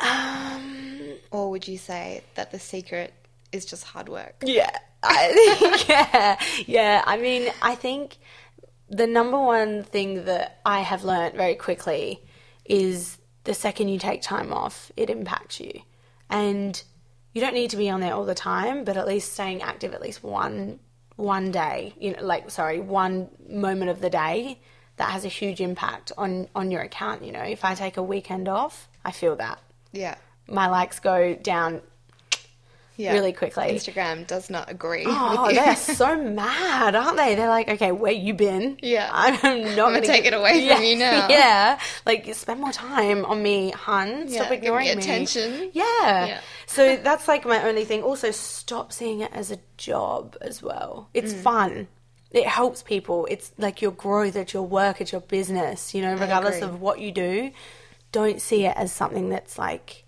[0.00, 1.14] Um.
[1.30, 3.14] Or would you say that the secret
[3.52, 4.34] is just hard work?
[4.44, 4.70] Yeah.
[5.02, 6.40] I, yeah.
[6.66, 7.02] Yeah.
[7.06, 8.18] I mean, I think
[8.88, 12.24] the number one thing that I have learnt very quickly
[12.64, 15.82] is the second you take time off, it impacts you.
[16.30, 16.82] And
[17.32, 19.94] you don't need to be on there all the time, but at least staying active
[19.94, 20.80] at least one
[21.16, 24.60] one day, you know, like sorry, one moment of the day
[24.96, 27.42] that has a huge impact on on your account, you know.
[27.42, 29.60] If I take a weekend off, I feel that.
[29.92, 30.16] Yeah.
[30.46, 31.82] My likes go down
[32.98, 33.12] Yeah.
[33.14, 33.64] really quickly.
[33.66, 37.36] Instagram does not agree Oh, they're so mad, aren't they?
[37.36, 38.76] They're like, okay, where you been?
[38.82, 39.08] Yeah.
[39.14, 41.28] I'm not I'm gonna gonna take it away yeah, from you now.
[41.30, 44.24] Yeah, like spend more time on me, hun.
[44.26, 44.92] Yeah, Stop me ignoring me.
[44.92, 45.70] attention.
[45.72, 46.26] Yeah.
[46.26, 46.40] Yeah.
[46.66, 48.02] So that's like my only thing.
[48.02, 51.08] Also, stop seeing it as a job as well.
[51.14, 51.42] It's Mm.
[51.42, 51.88] fun.
[52.32, 53.26] It helps people.
[53.30, 55.94] It's like your growth, it's your work, it's your business.
[55.94, 57.52] You know, regardless of what you do,
[58.12, 60.04] don't see it as something that's like,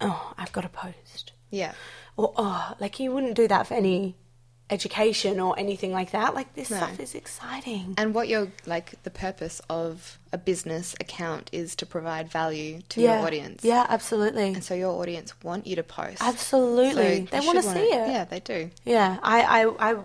[0.00, 1.72] oh, I've got to post Yeah.
[2.18, 4.14] Or oh, like you wouldn't do that for any
[4.70, 6.34] education or anything like that.
[6.34, 6.76] Like this No.
[6.76, 7.94] stuff is exciting.
[7.96, 13.00] And what you're like the purpose of a business account is to provide value to
[13.00, 13.64] yeah, your audience.
[13.64, 14.48] Yeah, absolutely.
[14.54, 16.20] And so your audience want you to post.
[16.20, 17.26] Absolutely.
[17.26, 18.08] So They wanna should see it.
[18.08, 18.70] Yeah, they do.
[18.84, 19.96] Yeah, I, I, I,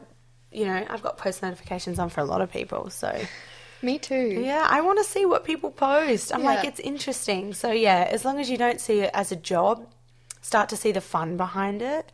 [0.52, 3.10] you know, I've got post notifications on for a lot of people, so
[3.82, 4.16] Me too.
[4.40, 6.34] yeah, I want to see what people post.
[6.34, 7.54] I'm like, it's interesting.
[7.54, 9.86] So yeah, as long as you don't see it as a job,
[10.44, 12.12] start to see the fun behind it,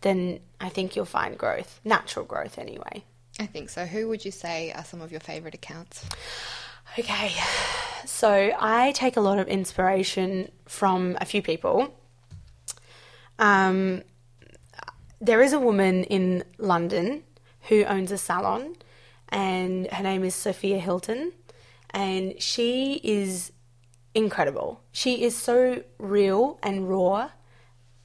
[0.00, 3.04] then I think you'll find growth, natural growth anyway.
[3.38, 3.84] I think so.
[3.84, 6.08] Who would you say are some of your favorite accounts?
[6.98, 7.32] Okay,
[8.06, 11.94] so I take a lot of inspiration from a few people.
[13.38, 14.02] Um,
[15.20, 17.24] there is a woman in London
[17.68, 18.76] who owns a salon,
[19.28, 21.32] and her name is Sophia Hilton,
[21.90, 23.52] and she is
[24.14, 24.82] incredible.
[24.92, 27.30] She is so real and raw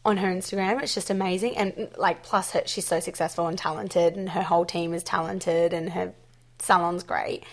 [0.08, 0.82] on her Instagram.
[0.82, 4.66] It's just amazing, and like plus her, she's so successful and talented, and her whole
[4.66, 6.14] team is talented, and her
[6.60, 7.44] salon's great.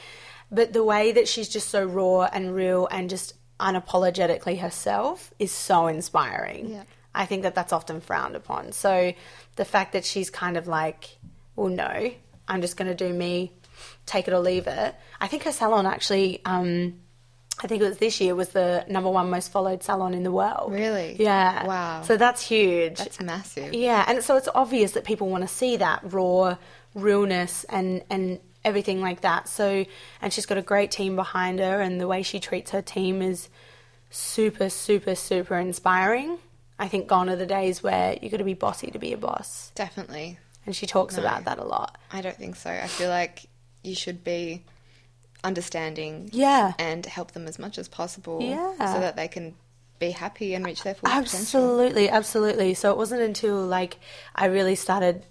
[0.50, 5.50] But the way that she's just so raw and real and just unapologetically herself is
[5.50, 6.70] so inspiring.
[6.70, 6.84] Yeah.
[7.14, 8.72] I think that that's often frowned upon.
[8.72, 9.12] So
[9.56, 11.18] the fact that she's kind of like,
[11.56, 12.12] well, no,
[12.46, 13.52] I'm just going to do me,
[14.06, 14.94] take it or leave it.
[15.20, 17.00] I think her salon actually, um,
[17.62, 20.32] I think it was this year, was the number one most followed salon in the
[20.32, 20.72] world.
[20.72, 21.16] Really?
[21.18, 21.66] Yeah.
[21.66, 22.02] Wow.
[22.02, 22.98] So that's huge.
[22.98, 23.72] That's massive.
[23.72, 26.56] Yeah, and so it's obvious that people want to see that raw
[26.94, 29.48] realness and and everything like that.
[29.48, 29.84] So,
[30.22, 33.22] and she's got a great team behind her, and the way she treats her team
[33.22, 33.48] is
[34.10, 36.38] super, super, super inspiring.
[36.78, 39.16] I think gone are the days where you got to be bossy to be a
[39.16, 40.38] boss, Definitely.
[40.66, 41.22] and she talks No.
[41.22, 41.98] about that a lot.
[42.10, 42.70] I don't think so.
[42.70, 43.46] I feel like
[43.84, 44.64] you should be
[45.44, 46.72] understanding Yeah.
[46.78, 48.92] and help them as much as possible Yeah.
[48.94, 49.54] so that they can
[50.00, 51.28] be happy and reach their full potential.
[51.38, 52.74] Absolutely, absolutely.
[52.74, 53.98] So it wasn't until like
[54.34, 55.24] I really started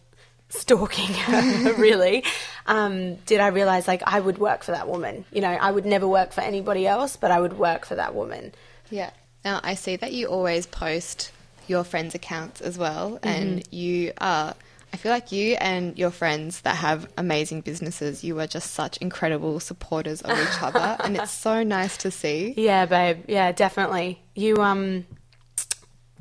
[0.49, 2.23] stalking her, really,
[2.67, 5.25] um, did I realize like I would work for that woman.
[5.31, 8.13] You know, I would never work for anybody else, but I would work for that
[8.15, 8.53] woman.
[8.89, 9.09] Yeah.
[9.43, 11.31] Now, I see that you always post
[11.67, 14.53] your friends' accounts as well, and you are.
[14.93, 18.97] I feel like you and your friends that have amazing businesses, you are just such
[18.97, 22.53] incredible supporters of each other, and it's so nice to see.
[22.55, 23.23] Yeah, babe.
[23.27, 24.21] Yeah, definitely.
[24.35, 25.05] You um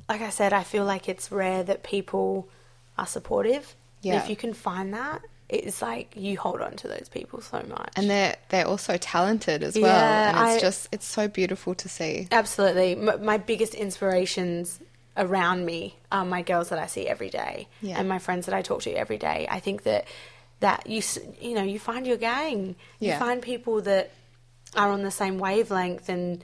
[0.08, 2.48] like I said, I feel like it's rare that people
[2.98, 3.74] are supportive.
[4.02, 4.22] And Yeah.
[4.22, 7.92] If you can find that, it's like you hold on to those people so much.
[7.96, 11.74] And they're they're also talented as well, Yeah, and it's I- just it's so beautiful
[11.74, 12.26] to see.
[12.32, 12.92] Absolutely.
[12.96, 14.80] M- my biggest inspirations
[15.16, 17.98] around me are my girls that I see every day Yeah.
[17.98, 19.46] and my friends that I talk to every day.
[19.50, 20.06] I think that
[20.60, 21.02] that you
[21.40, 22.76] you know you find your gang.
[22.98, 23.14] Yeah.
[23.14, 24.10] You find people that
[24.76, 26.42] are on the same wavelength and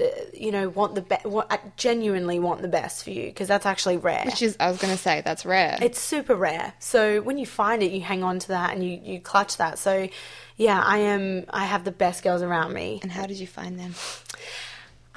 [0.00, 3.48] uh, you know want the be- want, uh, genuinely want the best for you because
[3.48, 4.22] that's actually rare.
[4.24, 5.76] Which is, I was going to say, that's rare.
[5.82, 6.74] It's super rare.
[6.78, 9.78] So when you find it, you hang on to that and you, you clutch that.
[9.78, 10.08] So
[10.56, 11.44] yeah, I am.
[11.50, 13.00] I have the best girls around me.
[13.02, 13.94] and how did you find them?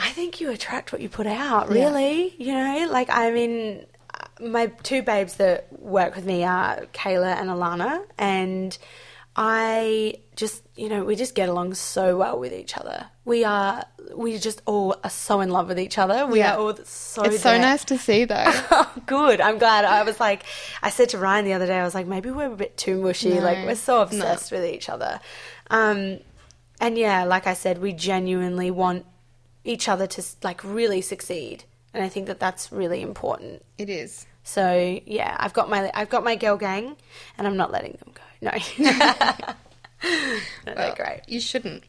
[0.05, 1.85] I think you attract what you put out, Yeah.
[1.85, 2.35] really.
[2.37, 3.85] You know, like, I mean,
[4.41, 8.77] my two babes that work with me are Kayla and Alana, and
[9.35, 13.07] I just, you know, we just get along so well with each other.
[13.25, 13.83] We are,
[14.15, 16.27] we just all are so in love with each other.
[16.27, 16.55] We Yeah.
[16.55, 17.59] are all so It's so there.
[17.59, 18.43] nice to see, though.
[18.71, 19.41] Oh, good.
[19.41, 19.85] I'm glad.
[19.85, 20.43] I was like,
[20.83, 23.01] I said to Ryan the other day, I was like, maybe we're a bit too
[23.01, 23.29] mushy.
[23.35, 23.39] No.
[23.41, 25.19] like, we're so obsessed with each other.
[25.71, 26.19] Um,
[26.79, 29.05] and yeah, like I said, we genuinely want
[29.63, 33.63] each other to like really succeed, and I think that that's really important.
[33.77, 34.25] it is.
[34.43, 36.95] So yeah, I've got my I've got my girl gang,
[37.37, 38.21] and I'm not letting them go.
[38.41, 38.51] No,
[40.03, 41.21] No, they're Well, great.
[41.27, 41.83] You shouldn't.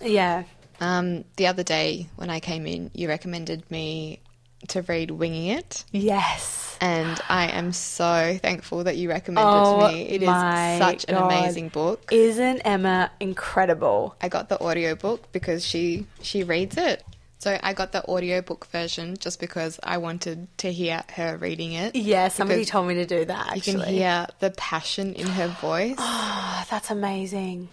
[0.00, 0.44] Yeah.
[0.80, 4.20] Um, the other day when I came in, you recommended me
[4.68, 5.84] to read Winging It.
[5.90, 6.71] Yes.
[6.82, 10.02] And I am so thankful that you recommended Oh, to me.
[10.08, 11.26] It is such an God.
[11.26, 12.08] amazing book.
[12.10, 14.16] Isn't Emma incredible?
[14.20, 17.04] I got the audiobook because she she reads it.
[17.38, 21.94] So I got the audiobook version just because I wanted to hear her reading it.
[21.94, 23.54] Yeah, somebody told me to do that.
[23.54, 25.94] You can hear the passion in her voice.
[25.98, 27.68] Oh, that's amazing.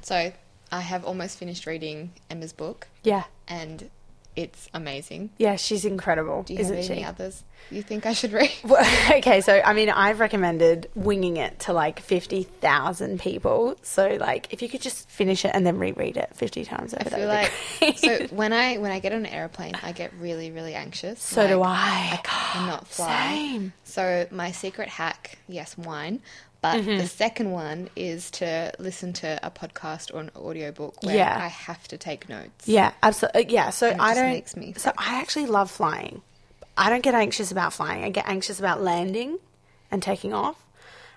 [0.00, 0.32] So
[0.72, 3.90] I have almost finished reading Emma's book Yeah, and
[4.36, 5.30] it's amazing.
[5.38, 7.04] yeah, she's incredible, Do you isn't have any she?
[7.04, 8.50] others you think I should read?
[8.64, 8.84] Well,
[9.18, 13.76] okay, so I mean, I've recommended winging it to like fifty thousand people.
[13.82, 17.14] So, like, if you could just finish it and then reread it fifty times over,
[17.14, 17.98] I feel like great.
[17.98, 21.20] so when I when I get on an airplane, I get really really anxious.
[21.22, 22.10] So do I.
[22.12, 23.34] I cannot fly.
[23.34, 23.72] Same.
[23.84, 26.20] So my secret hack, yes, wine.
[26.64, 26.96] But Mm-hmm.
[26.96, 31.36] the second one is to listen to a podcast or an audiobook where Yeah.
[31.38, 32.66] I have to take notes.
[32.66, 33.52] Yeah, absolutely.
[33.52, 34.30] Yeah, so it I don't.
[34.30, 36.22] makes me so I actually love flying.
[36.78, 38.02] I don't get anxious about flying.
[38.02, 39.38] I get anxious about landing
[39.90, 40.56] and taking off,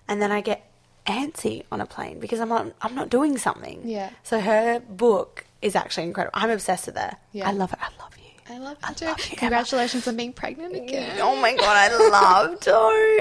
[0.10, 0.69] and then I get
[1.05, 2.73] antsy on a plane because I'm not.
[2.81, 3.88] I'm not doing something.
[3.88, 4.10] Yeah.
[4.23, 6.38] So her book is actually incredible.
[6.38, 7.15] I'm obsessed with her.
[7.31, 7.47] Yeah.
[7.47, 7.77] I love her.
[7.79, 8.16] I love.
[8.49, 9.05] I love I you too.
[9.05, 9.38] love you, Emma.
[9.39, 11.19] Congratulations on being pregnant again.
[11.21, 12.71] Oh my god, I love Do.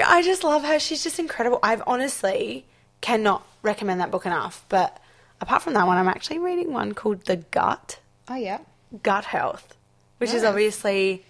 [0.05, 0.79] I just love her.
[0.79, 1.59] She's just incredible.
[1.63, 2.65] I've honestly
[3.01, 4.65] cannot recommend that book enough.
[4.69, 4.97] But
[5.41, 7.99] apart from that one, I'm actually reading one called The Gut.
[8.29, 8.59] Oh yeah.
[9.03, 9.75] gut health,
[10.17, 11.23] which is obviously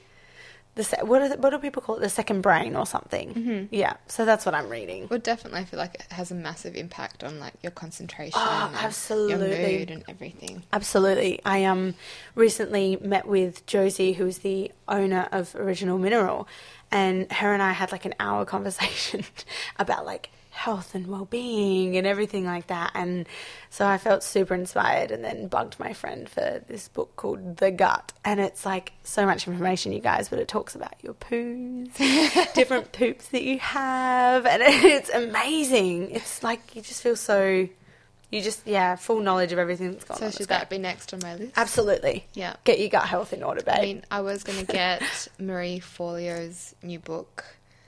[0.78, 2.00] the se- what, are the, what do people call it?
[2.02, 3.34] The second brain or something.
[3.34, 3.76] Mm-hmm.
[3.76, 5.08] Yeah, so that's what I'm reading.
[5.10, 8.68] Well, definitely, I feel like it has a massive impact on like your concentration, Oh,
[8.74, 9.50] and absolutely.
[9.72, 10.64] your mood, and everything.
[10.72, 11.42] Absolutely.
[11.44, 11.96] I um
[12.36, 16.48] recently met with Josie, who is the owner of Original Mineral,
[16.92, 19.26] and her and I had like an hour conversation
[19.78, 23.28] about like health and well-being and everything like that and
[23.70, 27.70] so I felt super inspired and then bugged my friend for this book called The
[27.72, 31.96] Gut and it's like so much information you guys but it talks about your poos
[32.56, 37.68] different poops that you have and it's amazing it's like you just feel so
[38.30, 40.32] You just yeah, full knowledge of everything that's going So on.
[40.34, 41.54] So should that be next on my list?
[41.56, 42.26] Absolutely.
[42.34, 42.56] Yeah.
[42.66, 43.76] Get your gut health in order, babe.
[43.78, 45.02] I mean, I was going to get
[45.40, 47.46] Marie Forleo's new book,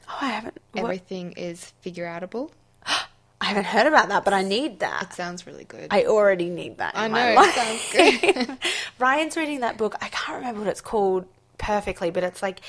[0.10, 0.58] oh, I haven't.
[0.74, 0.84] What?
[0.84, 2.52] Everything is Figure Outable.
[3.42, 5.04] I haven't heard about that, but I need that.
[5.04, 5.88] It sounds really good.
[5.92, 6.92] I already need that.
[6.96, 8.58] I know, it sounds good.
[9.00, 9.96] Ryan's reading that book.
[10.02, 11.26] I can't remember what it's called
[11.58, 12.60] perfectly, but it's like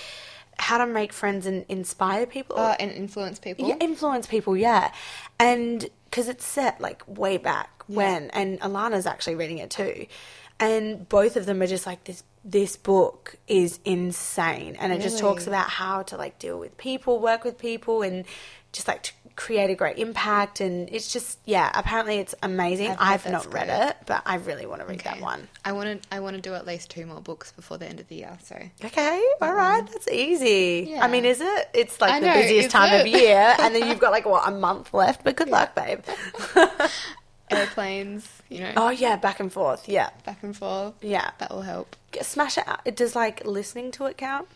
[0.58, 2.56] how to make friends and inspire people.
[2.58, 3.68] uh, and influence people.
[3.68, 4.92] Yeah, influence people, yeah.
[5.40, 10.06] And because it's set like way back when, and Alana's actually reading it too.
[10.60, 12.22] And both of them are just like this.
[12.42, 17.18] This book is insane, and it just talks about how to like deal with people,
[17.20, 18.24] work with people, and
[18.72, 20.60] just like to create a great impact.
[20.60, 21.70] And it's just yeah.
[21.74, 22.94] Apparently, it's amazing.
[22.98, 23.88] I've not read great.
[23.88, 25.48] it, but I really want to read that one.
[25.66, 26.08] I want to.
[26.14, 28.38] I want to do at least two more books before the end of the year.
[28.42, 30.88] So Okay, all right, that's easy.
[30.92, 31.04] Yeah.
[31.04, 31.68] I mean, is it?
[31.74, 34.48] It's like I the know, busiest time of year, and then you've got like what
[34.48, 35.24] a month left.
[35.24, 36.00] But good luck, babe.
[37.50, 39.88] airplanes, you know, oh yeah, back and forth.
[39.88, 40.94] Yeah, back and forth.
[41.02, 41.30] yeah.
[41.38, 41.96] That will help.
[42.12, 42.84] Get- Smash it out.
[42.96, 44.48] Does like listening to it count?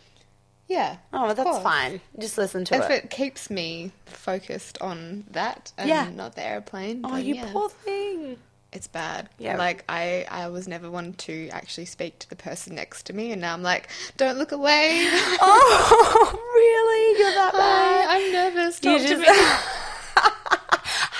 [0.67, 0.97] Yeah.
[1.13, 1.61] Oh, that's course.
[1.63, 2.01] fine.
[2.17, 2.91] Just listen to If it.
[2.91, 6.09] If it keeps me focused on that and Yeah.
[6.09, 8.37] not the airplane, Oh, you yeah, poor thing.
[8.73, 9.29] it's bad.
[9.37, 9.57] Yeah.
[9.57, 13.31] Like I, I was never one to actually speak to the person next to me,
[13.31, 15.07] and now I'm like, don't look away.
[15.39, 17.19] Oh, really?
[17.19, 18.07] You're that bad?
[18.09, 18.79] I'm nervous.
[18.83, 19.27] You Talk to me.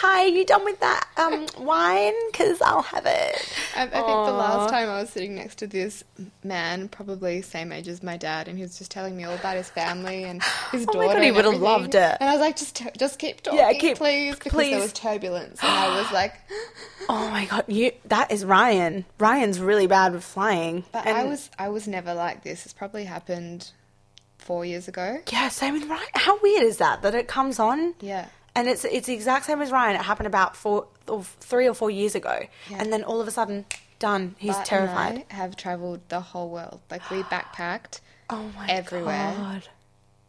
[0.08, 2.14] Hi, you done with that um, wine?
[2.32, 3.54] Because I'll have it.
[3.76, 6.04] I, I think the last time I was sitting next to this
[6.44, 9.58] man, probably same age as my dad, and he was just telling me all about
[9.58, 11.08] his family and his Oh daughter.
[11.08, 12.18] my God, he would've loved it.
[12.20, 14.70] And I was like, just, just keep talking, Yeah, keep- please, because please.
[14.72, 16.36] there was turbulence, and I was like,
[17.10, 19.06] Oh my god, you that is Ryan.
[19.18, 20.86] Ryan's really bad with flying.
[20.92, 22.64] but And- I was, I was never like this.
[22.66, 23.72] It's probably happened
[24.38, 25.20] four years ago.
[25.32, 26.06] Yeah, same with Ryan.
[26.14, 27.02] How weird is that?
[27.02, 27.96] That it comes on?
[28.00, 28.28] Yeah.
[28.56, 29.96] And it's it's the exact same as Ryan.
[30.00, 32.40] It happened about four or three or four years ago.
[32.70, 32.78] Yeah.
[32.80, 33.66] And then all of a sudden,
[34.00, 34.36] done.
[34.38, 35.26] He's and terrified.
[35.30, 36.80] I have traveled the whole world.
[36.90, 39.34] Like we backpacked Oh my everywhere.
[39.38, 39.68] god.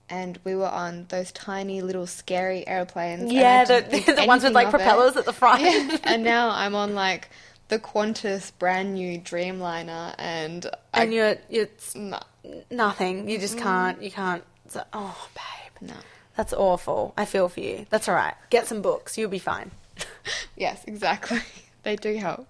[0.09, 3.33] and we were on those tiny little scary airplanes.
[3.33, 4.79] Yeah, the, didn't the ones with like of it.
[4.79, 5.63] propellers at the front.
[5.63, 5.97] Yeah.
[6.05, 7.29] and now I'm on like
[7.69, 12.21] the Qantas brand new Dreamliner, and I, and you're it's no,
[12.71, 13.29] nothing.
[13.29, 13.41] You Mm.
[13.41, 14.03] just can't.
[14.03, 14.43] You can't.
[14.69, 15.95] So, oh, babe, no.
[16.37, 17.15] That's awful.
[17.17, 17.87] I feel for you.
[17.91, 18.35] That's all right.
[18.51, 19.17] Get some books.
[19.19, 19.71] You'll be fine.
[20.57, 21.41] Yes, exactly.
[21.83, 22.49] they do help.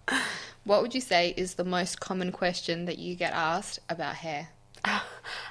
[0.65, 4.49] What would you say is the most common question that you get asked about hair?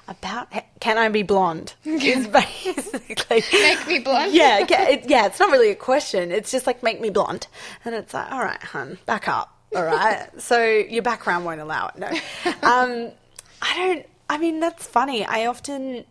[0.07, 1.73] About can I be blonde?
[1.83, 4.33] Is basically Make me blonde?
[4.33, 5.25] Yeah, yeah, it, yeah.
[5.25, 6.31] It's not really a question.
[6.31, 7.47] It's just like make me blonde,
[7.83, 9.51] and it's like, all right, hun, back up.
[9.75, 10.29] All right.
[10.39, 11.97] so your background won't allow it.
[11.97, 12.07] No,
[12.61, 13.11] um,
[13.61, 14.05] I don't.
[14.29, 15.25] I mean, that's funny.
[15.25, 16.05] I often,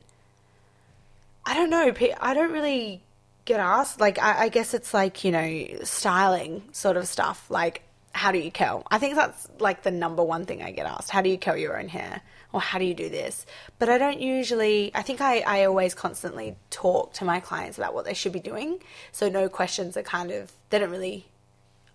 [1.47, 1.93] I don't know.
[2.21, 3.03] I don't really
[3.45, 4.01] get asked.
[4.01, 7.51] Like, I, I guess it's like you know, styling sort of stuff.
[7.51, 8.87] Like, how do you curl?
[8.91, 11.11] I think that's like the number one thing I get asked.
[11.11, 12.23] How do you curl your own hair?
[12.53, 13.45] Or how do you do this?
[13.81, 17.95] But I don't usually, I think I, I always constantly talk to my clients about
[17.95, 18.79] what they should be doing.
[19.11, 21.27] So no questions are kind of, they don't really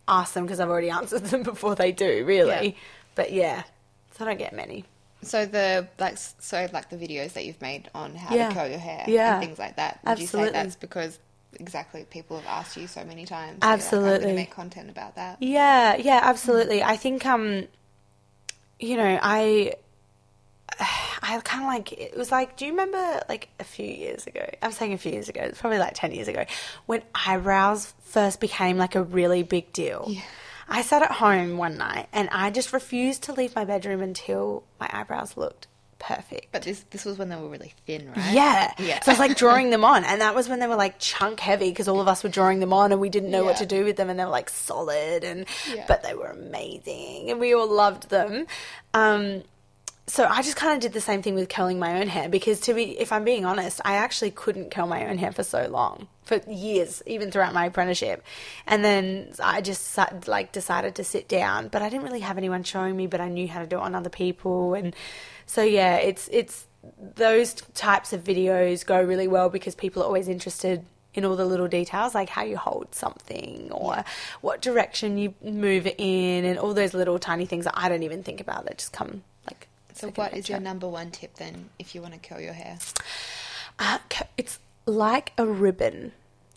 [0.05, 2.67] ask them because I've already answered them before they do, really.
[2.67, 2.73] Yeah.
[3.15, 3.63] But yeah,
[4.11, 4.83] so I don't get many.
[5.21, 8.47] So the like so like the videos that you've made on how Yeah.
[8.49, 9.35] to curl your hair Yeah.
[9.35, 9.99] and things like that.
[10.05, 10.53] Would you Absolutely.
[10.53, 11.19] say that's because
[11.59, 13.59] exactly people have asked you so many times?
[13.61, 14.33] so you're like, I'm Absolutely.
[14.33, 15.37] make content about that.
[15.41, 16.81] Yeah, yeah, absolutely.
[16.83, 17.67] I think um
[18.79, 19.73] you know, I
[21.21, 24.47] I kind of like it was like do you remember like a few years ago?
[24.61, 25.41] I'm saying a few years ago.
[25.41, 26.45] It's probably like 10 years ago
[26.85, 30.05] when eyebrows first became like a really big deal.
[30.07, 30.21] Yeah.
[30.69, 34.63] I sat at home one night and I just refused to leave my bedroom until
[34.79, 36.47] my eyebrows looked perfect.
[36.53, 38.33] But this this was when they were really thin, right?
[38.33, 38.71] Yeah.
[38.77, 39.01] Yeah.
[39.01, 40.03] So I was like drawing them on.
[40.05, 42.59] And that was when they were like chunk heavy because all of us were drawing
[42.61, 44.09] them on and we didn't know what to do with them.
[44.09, 45.83] And they were like solid and, Yeah.
[45.87, 48.47] but they were amazing and we all loved them.
[48.93, 49.43] Um,
[50.07, 52.61] so I just kind of did the same thing with curling my own hair because
[52.61, 55.67] to be, if I'm being honest, I actually couldn't curl my own hair for so
[55.67, 58.23] long, for years, even throughout my apprenticeship.
[58.67, 62.63] And then I just like decided to sit down, but I didn't really have anyone
[62.63, 64.75] showing me, but I knew how to do it on other people.
[64.75, 64.95] And
[65.47, 66.67] so yeah, it's it's
[67.15, 71.45] those types of videos go really well because people are always interested in all the
[71.45, 74.05] little details like how you hold something or
[74.41, 78.03] what direction you move it in and all those little tiny things that I don't
[78.03, 81.69] even think about that just come like So what is your number one tip then
[81.79, 82.77] if you want to curl your hair?
[83.79, 83.97] Uh,
[84.37, 86.11] it's like a ribbon.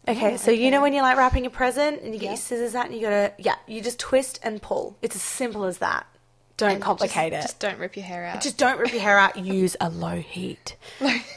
[0.09, 2.37] Okay, Oh, so you know when you're like wrapping a present and you get your
[2.37, 4.97] scissors out and you gotta, yeah, you just twist and pull.
[5.01, 6.07] It's as simple as that.
[6.57, 7.49] Don't And complicate just, it.
[7.49, 8.41] Just don't rip your hair out.
[8.43, 9.37] Just don't rip your hair out.
[9.45, 10.77] Use a low heat.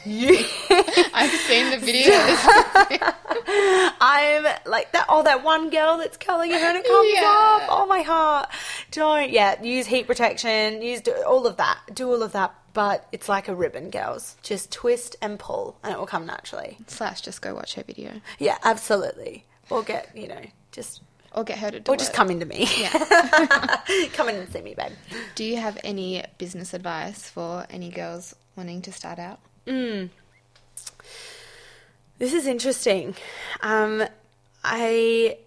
[0.04, 0.38] You-
[1.14, 3.14] I've seen the videos.
[4.00, 5.06] I'm like that.
[5.08, 7.22] Oh, that one girl that's curling her hair and it comes Yeah.
[7.24, 7.62] off.
[7.68, 8.48] Oh my heart.
[8.90, 9.30] Don't.
[9.30, 9.62] Yeah.
[9.62, 10.82] Use heat protection.
[10.82, 11.78] Use do, all of that.
[11.94, 12.54] Do all of that.
[12.76, 14.36] But it's like a ribbon, girls.
[14.42, 16.76] Just twist and pull, and it will come naturally.
[16.88, 18.20] Slash, just go watch her video.
[18.38, 19.46] Yeah, absolutely.
[19.70, 21.00] Or get you know just
[21.34, 22.16] Or get her to do or just it.
[22.16, 22.68] come into me.
[22.78, 22.90] Yeah.
[24.12, 24.92] come in and see me, babe.
[25.34, 29.40] Do you have any business advice for any girls wanting to start out?
[32.18, 33.14] This is interesting.
[33.62, 34.04] Um,
[34.62, 35.38] I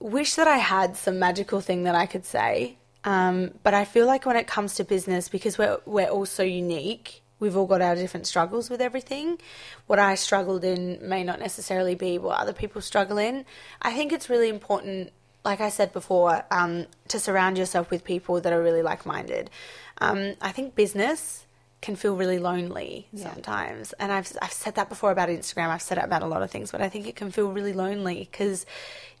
[0.00, 4.06] wish that I had some magical thing that I could say, um, but I feel
[4.06, 7.82] like when it comes to business, because we're we're all so unique, we've all got
[7.82, 9.38] our different struggles with everything.
[9.86, 13.44] What I struggled in may not necessarily be what other people struggle in.
[13.82, 15.12] I think it's really important,
[15.44, 19.50] like I said before, um, to surround yourself with people that are really like minded.
[19.98, 21.46] Um, I think business
[21.82, 23.30] can feel really lonely Yeah.
[23.30, 23.92] sometimes.
[24.00, 25.68] And I've I've said that before about Instagram.
[25.68, 27.74] I've said it about a lot of things, but I think it can feel really
[27.74, 28.64] lonely because,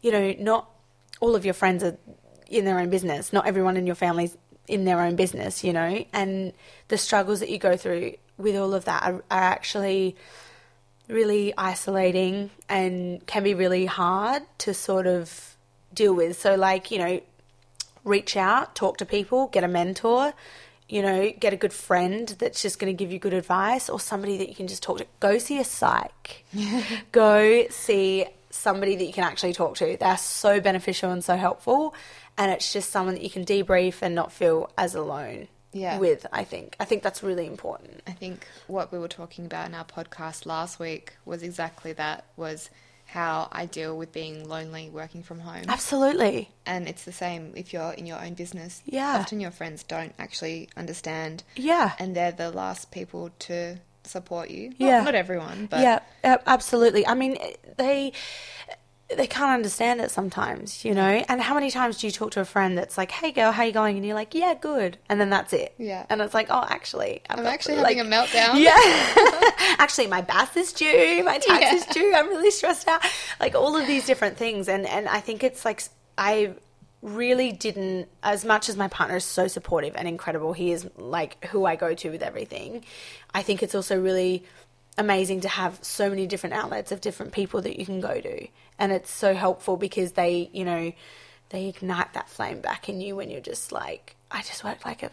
[0.00, 0.70] you know, not
[1.20, 1.98] all of your friends are
[2.48, 3.32] in their own business.
[3.32, 4.36] Not everyone in your family's
[4.66, 6.52] in their own business, you know, and
[6.88, 10.16] the struggles that you go through with all of that are, are actually
[11.08, 15.56] really isolating and can be really hard to sort of
[15.92, 16.40] deal with.
[16.40, 17.20] So, like, you know,
[18.04, 20.32] reach out, talk to people, get a mentor,
[20.88, 24.00] you know, get a good friend that's just going to give you good advice or
[24.00, 25.06] somebody that you can just talk to.
[25.20, 26.44] Go see a psych.
[27.12, 29.96] Go see somebody that you can actually talk to.
[29.98, 31.94] They're so beneficial and so helpful.
[32.36, 35.98] And it's just someone that you can debrief and not feel as alone Yeah.
[35.98, 36.74] with, I think.
[36.80, 38.00] I think that's really important.
[38.06, 42.24] I think what we were talking about in our podcast last week was exactly that
[42.36, 42.70] was
[43.06, 45.64] how I deal with being lonely working from home.
[45.68, 46.50] Absolutely.
[46.66, 48.82] And it's the same if you're in your own business.
[48.86, 49.18] Yeah.
[49.18, 51.44] Often your friends don't actually understand.
[51.54, 51.92] Yeah.
[52.00, 54.70] And they're the last people to support you.
[54.70, 55.02] Not- Yeah.
[55.04, 57.06] Not, everyone, but yeah, absolutely.
[57.06, 57.38] I mean,
[57.76, 58.12] they
[59.14, 61.22] they can't understand it sometimes, you know.
[61.28, 63.62] And how many times do you talk to a friend that's like, "Hey, girl, how
[63.62, 65.74] you going?" And you're like, "Yeah, good," and then that's it.
[65.78, 66.06] Yeah.
[66.08, 68.58] And it's like, "Oh, actually, I've I'm actually like- having a meltdown.
[68.60, 68.74] Yeah.
[69.78, 71.22] actually, my BAS is due.
[71.24, 71.74] My tax Yeah.
[71.74, 72.14] is due.
[72.14, 73.02] I'm really stressed out.
[73.40, 75.82] Like all of these different things, and and I think it's like
[76.16, 76.54] I
[77.02, 81.44] really didn't as much as my partner is so supportive and incredible he is like
[81.48, 82.82] who i go to with everything
[83.34, 84.42] i think it's also really
[84.96, 88.46] amazing to have so many different outlets of different people that you can go to.
[88.78, 90.92] And it's so helpful because they you know
[91.50, 95.02] they ignite that flame back in you when you're just like i just worked like
[95.04, 95.10] a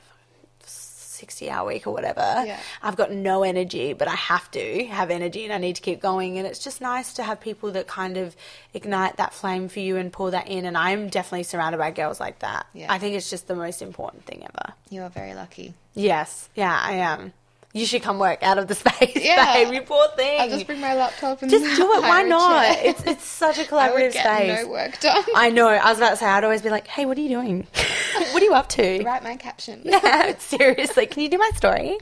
[0.66, 2.22] 60 hour week or whatever.
[2.46, 2.60] Yeah.
[2.82, 6.02] i've got no energy but i have to have energy and i need to keep
[6.02, 6.38] going.
[6.40, 8.36] And it's just nice to have people that kind of
[8.74, 10.66] ignite that flame for you and pour that in.
[10.66, 12.66] And i'm definitely surrounded by girls like that.
[12.74, 12.92] Yeah.
[12.92, 14.74] i think it's just the most important thing ever.
[14.90, 15.74] You are very lucky.
[15.94, 16.50] yes.
[16.56, 17.34] Yeah i am
[17.74, 19.54] you should come work out of the space Yeah.
[19.54, 22.02] babe you poor thing I'll just bring my laptop and just do it.
[22.02, 22.64] Why not?
[22.76, 22.82] chair.
[22.90, 24.64] It's it's such a collaborative space.
[24.64, 25.24] no work done.
[25.36, 25.68] I know.
[25.70, 27.68] I was about to say I'd always be like, "Hey, what are you doing?
[28.32, 29.82] what are you up to?" Write my caption.
[29.86, 31.06] Yeah, seriously.
[31.06, 31.98] Can you do my story?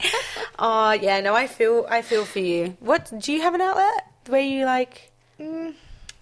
[0.57, 2.75] Oh yeah, no, I feel I feel for you.
[2.79, 5.11] What do you have an outlet where you like?
[5.39, 5.73] Mm,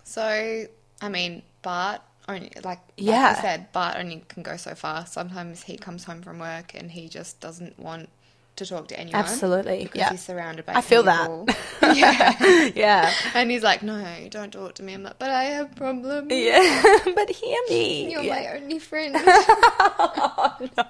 [0.03, 0.65] so,
[1.01, 3.35] I mean, Bart only like like Yeah.
[3.35, 5.05] you said, Bart only can go so far.
[5.05, 8.09] Sometimes he comes home from work and he just doesn't want
[8.58, 9.20] to talk to anyone.
[9.20, 10.10] Absolutely, because yeah.
[10.12, 10.74] he's surrounded by.
[10.74, 11.30] I feel that.
[11.95, 15.76] yeah, Yeah, and he's like, "No, don't talk to me." I'm like, "But I have
[15.76, 16.32] problems.
[16.32, 16.99] yeah.
[17.16, 18.12] but hear me.
[18.12, 18.36] You're yeah.
[18.36, 20.86] my only friend." no.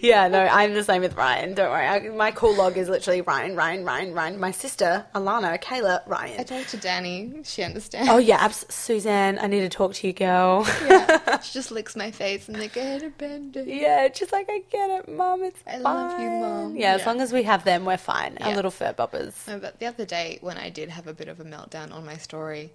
[0.00, 1.54] Yeah, no, I'm the same with Ryan.
[1.54, 1.86] Don't worry.
[1.86, 4.40] I, my call log is literally Ryan, Ryan, Ryan, Ryan.
[4.40, 6.40] My sister, Alana, Kayla, Ryan.
[6.40, 7.32] I talk to Danny.
[7.44, 8.08] She understands.
[8.10, 9.38] Oh yeah, abs- Suzanne.
[9.38, 10.66] I need to talk to you, girl.
[10.86, 11.40] yeah.
[11.40, 13.66] She just licks my face and they get a band-aid.
[13.66, 15.42] Yeah, just like I get it, mom.
[15.42, 16.50] It's I love you, mom.
[16.50, 16.76] Mum.
[16.90, 17.06] Yeah, as Yeah.
[17.06, 18.36] long as we have them, we're fine.
[18.40, 19.46] Our little fur boppers.
[19.48, 22.04] No, but the other day when I did have a bit of a meltdown on
[22.04, 22.72] my story,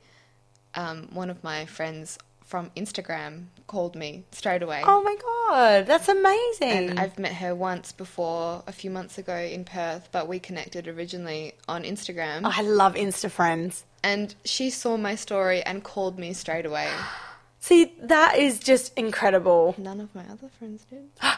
[0.74, 4.82] um, one of my friends from Instagram called me straight away.
[4.86, 6.90] Oh my god, that's amazing.
[6.90, 10.88] And I've met her once before, a few months ago in Perth, but we connected
[10.88, 12.42] originally on Instagram.
[12.46, 13.84] Oh, I love Insta friends.
[14.04, 16.88] And she saw my story and called me straight away.
[17.60, 19.74] See, that is just incredible.
[19.80, 21.10] None of my other friends did.
[21.24, 21.38] Are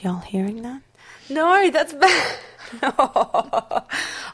[0.00, 0.80] y'all hearing that?
[1.28, 2.36] No, that's bad.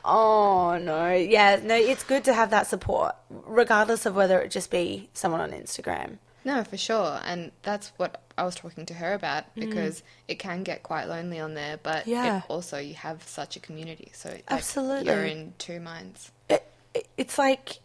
[0.04, 1.74] oh no, yeah, no.
[1.74, 6.18] It's good to have that support, regardless of whether it just be someone on Instagram.
[6.44, 7.20] No, for sure.
[7.24, 11.38] And that's what I was talking to her about because it can get quite lonely
[11.38, 12.08] on there, but Mm.
[12.08, 12.38] Yeah.
[12.38, 14.10] it also you have such a community.
[14.14, 15.12] So like, Absolutely.
[15.12, 16.32] you're in two minds.
[16.48, 17.78] It, it, it's like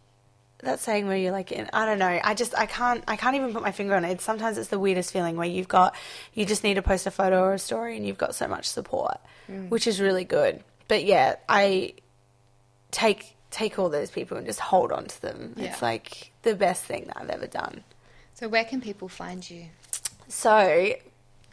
[0.62, 2.20] that saying where you're like, in, I don't know.
[2.22, 4.20] I just I can't I can't even put my finger on it.
[4.20, 5.94] Sometimes it's the weirdest feeling where you've got
[6.34, 8.68] you just need to post a photo or a story and you've got so much
[8.68, 9.18] support,
[9.50, 9.68] mm.
[9.68, 10.62] which is really good.
[10.88, 11.94] But yeah, I
[12.90, 15.54] take take all those people and just hold on to them.
[15.56, 15.66] Yeah.
[15.66, 17.84] It's like the best thing that I've ever done.
[18.34, 19.66] So where can people find you?
[20.28, 20.94] So,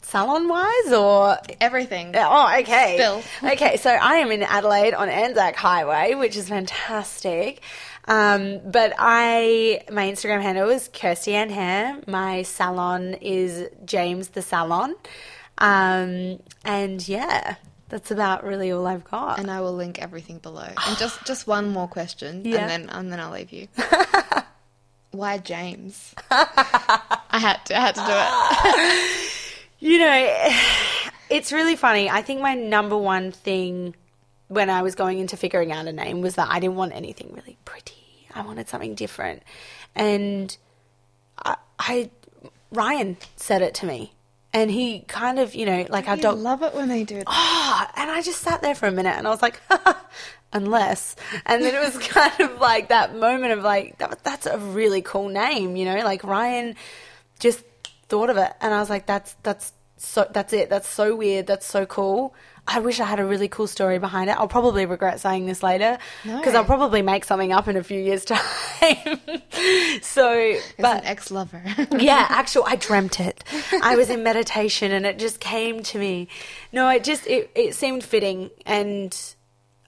[0.02, 2.14] salon wise or Everything.
[2.16, 2.96] Oh, okay.
[2.98, 3.24] Spill.
[3.54, 7.62] okay, so I am in Adelaide on Anzac Highway, which is fantastic.
[8.08, 12.02] Um, but I, my Instagram handle is Kirsty Anne Hair.
[12.08, 14.96] My salon is James the Salon.
[15.58, 17.56] Um, and yeah,
[17.90, 19.40] that's about really all I've got.
[19.40, 20.68] And I will link everything below.
[20.88, 22.58] And just just one more question, Yeah.
[22.58, 23.68] and then and then I'll leave you.
[25.12, 26.14] Why James?
[26.30, 27.78] I had to.
[27.78, 29.32] I had to do it.
[29.78, 30.52] You know,
[31.30, 32.10] it's really funny.
[32.10, 33.94] I think my number one thing
[34.48, 37.32] when I was going into figuring out a name was that I didn't want anything
[37.34, 37.94] really pretty.
[38.34, 39.44] I wanted something different.
[39.96, 40.56] And
[41.44, 42.10] I, I
[42.72, 44.14] Ryan said it to me.
[44.54, 46.38] And he kind of, you know, like I dog.
[46.38, 47.26] love it when they do that.
[47.28, 49.60] Ah, and I just sat there for a minute and I was like,
[50.54, 51.18] unless.
[51.46, 55.02] And then it was kind of like that moment of like, that, that's a really
[55.02, 56.76] cool name, you know, like Ryan
[57.40, 57.66] just
[58.08, 58.54] thought of it.
[58.62, 60.70] And I was like, that's, that's so, that's it.
[60.70, 61.48] That's so weird.
[61.48, 62.34] That's so cool.
[62.68, 64.38] I wish I had a really cool story behind it.
[64.38, 66.38] I'll probably regret saying this later No.
[66.38, 68.40] because I'll probably make something up in a few years' time.
[70.02, 71.62] so, It's but ex-lover.
[72.00, 72.64] yeah, actual.
[72.66, 73.44] I dreamt it.
[73.84, 76.28] I was in meditation, and it just came to me.
[76.72, 79.16] No, it just it, it seemed fitting, and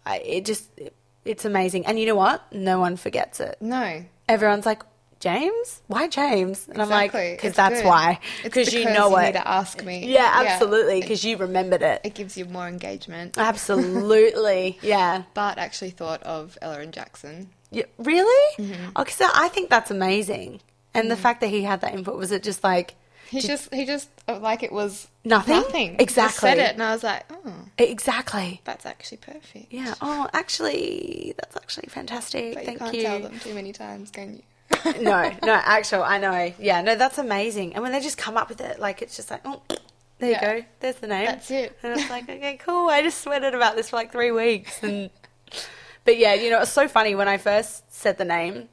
[0.05, 0.93] I, it just it,
[1.25, 1.85] it's amazing.
[1.87, 2.51] And you know what?
[2.53, 3.57] No one forgets it.
[3.59, 4.05] no.
[4.29, 4.83] Everyone's like,
[5.19, 6.67] James, why James?
[6.67, 7.87] And I'm like, because that's good.
[7.87, 8.19] why.
[8.43, 9.25] Because you know you it.
[9.27, 10.05] need to ask me.
[10.05, 10.49] Yeah, Yeah.
[10.51, 11.01] absolutely.
[11.01, 12.01] Because you remembered it.
[12.03, 13.37] It gives you more engagement.
[13.37, 14.77] Absolutely.
[14.87, 15.23] Yeah.
[15.33, 17.49] Bart actually thought of Ella and Jackson.
[17.71, 18.55] Yeah, really?
[18.57, 18.91] Mm-hmm.
[18.97, 20.61] Okay, so I think that's amazing.
[20.93, 22.95] And the fact that he had that input was it just like
[23.29, 25.55] He just he just uh, like it was Nothing?
[25.55, 25.95] Nothing.
[25.99, 26.49] Exactly.
[26.49, 28.61] said it, and I was like, oh, exactly?
[28.63, 29.71] that's actually perfect.
[29.73, 29.93] Yeah.
[30.01, 32.53] Oh, actually, that's actually fantastic.
[32.53, 33.03] But Thank you can't you.
[33.03, 34.41] tell them too many times, can you?
[35.01, 36.53] no, no, actual, I know.
[36.59, 37.73] Yeah, no, that's amazing.
[37.73, 39.61] And when they just come up with it, like it's just like, oh,
[40.19, 40.55] there Yeah.
[40.55, 40.67] you go.
[40.79, 41.25] There's the name.
[41.25, 41.77] That's it.
[41.83, 42.89] And it's like, okay, cool.
[42.89, 45.09] I just sweated about this for like three weeks, and
[46.05, 48.69] but yeah, you know, it's so funny when I first said the name.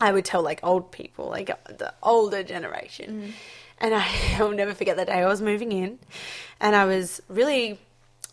[0.00, 3.22] I would tell like old people, like uh, the older generation.
[3.22, 3.32] Mm.
[3.78, 4.06] And I,
[4.38, 5.98] I'll never forget the day I was moving in,
[6.60, 7.78] and I was really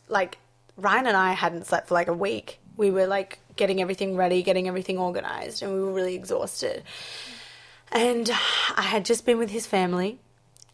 [0.07, 0.37] like
[0.77, 2.59] Ryan and I hadn't slept for like a week.
[2.77, 6.83] We were like getting everything ready, getting everything organized, and we were really exhausted.
[7.91, 8.29] And
[8.75, 10.19] I had just been with his family,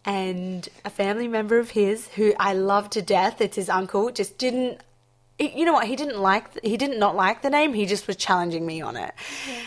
[0.06, 4.38] and a family member of his who I love to death, it's his uncle, just
[4.38, 4.82] didn't.
[5.40, 5.86] You know what?
[5.86, 6.64] He didn't like.
[6.64, 7.74] He didn't not like the name.
[7.74, 9.14] He just was challenging me on it,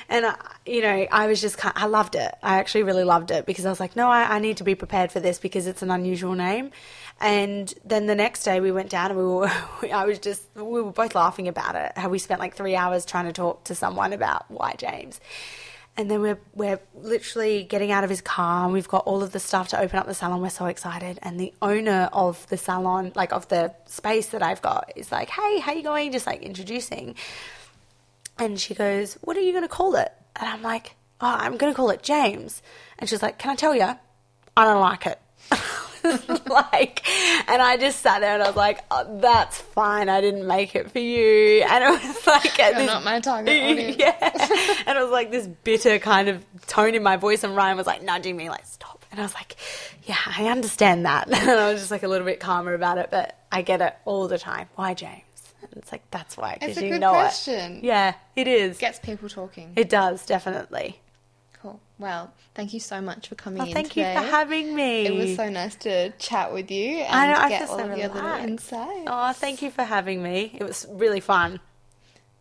[0.09, 0.35] and I,
[0.67, 1.59] you know, I was just.
[1.59, 2.35] Kind I loved it.
[2.43, 4.75] I actually really loved it because I was like, no, I, I need to be
[4.75, 6.73] prepared for this because it's an unusual name.
[7.21, 9.47] And then the next day we went down and we were.
[9.93, 10.43] I was just.
[10.55, 11.93] We were both laughing about it.
[11.97, 15.21] How we spent like three hours trying to talk to someone about why James.
[15.97, 19.33] And then we're we're literally getting out of his car and we've got all of
[19.33, 20.41] the stuff to open up the salon.
[20.41, 21.19] We're so excited.
[21.21, 25.29] And the owner of the salon, like of the space that I've got, is like,
[25.29, 26.13] Hey, how you going?
[26.13, 27.17] Just like introducing.
[28.39, 30.11] And she goes, What are you gonna call it?
[30.37, 32.63] And I'm like, Oh, I'm gonna call it James.
[32.99, 33.83] And she's like, Can I tell you?
[34.57, 35.19] I don't like it.
[36.49, 37.07] like,
[37.49, 40.09] and I just sat there and I was like, oh, "That's fine.
[40.09, 43.49] I didn't make it for you." And it was like, You're this not my target
[43.71, 43.97] audience.
[43.99, 44.77] yeah.
[44.87, 47.87] And it was like this bitter kind of tone in my voice, and Ryan was
[47.87, 49.05] like nudging me, like, stop.
[49.13, 49.57] And I was like,
[50.05, 51.27] yeah, I understand that.
[51.27, 53.95] And I was just like a little bit calmer about it, but I get it
[54.05, 54.69] all the time.
[54.77, 55.23] Why, James?
[55.63, 57.79] And it's like, that's why, It's because a you good know question.
[57.79, 57.85] it.
[57.85, 58.79] Yeah, it is.
[58.79, 59.73] Gets people talking.
[59.75, 61.01] It does, definitely.
[61.63, 61.81] Cool.
[61.99, 65.07] Well, thank you so much for coming Well, in thank you for having me.
[65.07, 67.91] It was so nice to chat with you and I know, I get all so
[67.91, 69.05] of your little insights.
[69.07, 70.57] Oh, thank you for having me.
[70.59, 71.61] It was really fun.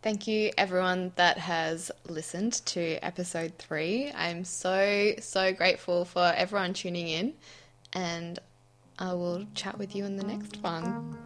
[0.02, 4.10] Thank you, everyone that has listened to episode three.
[4.16, 7.34] I'm so, so grateful for everyone tuning in,
[7.92, 8.38] and
[8.98, 11.18] I will chat with you in the next one.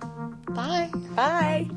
[0.49, 0.91] Bye.
[1.15, 1.71] Bye.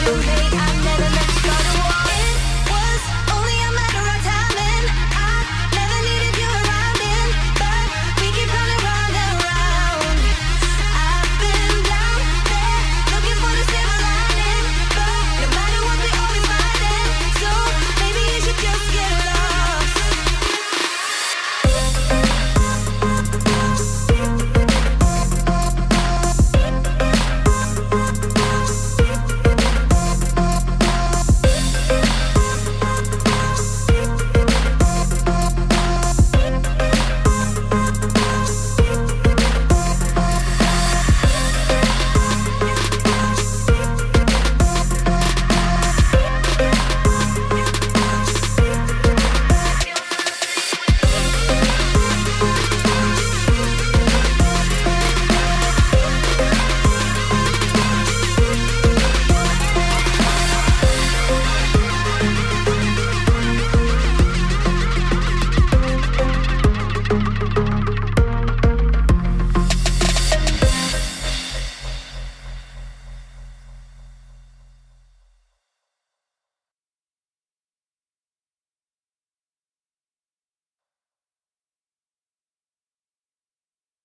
[0.00, 0.54] you hate.
[0.54, 0.69] I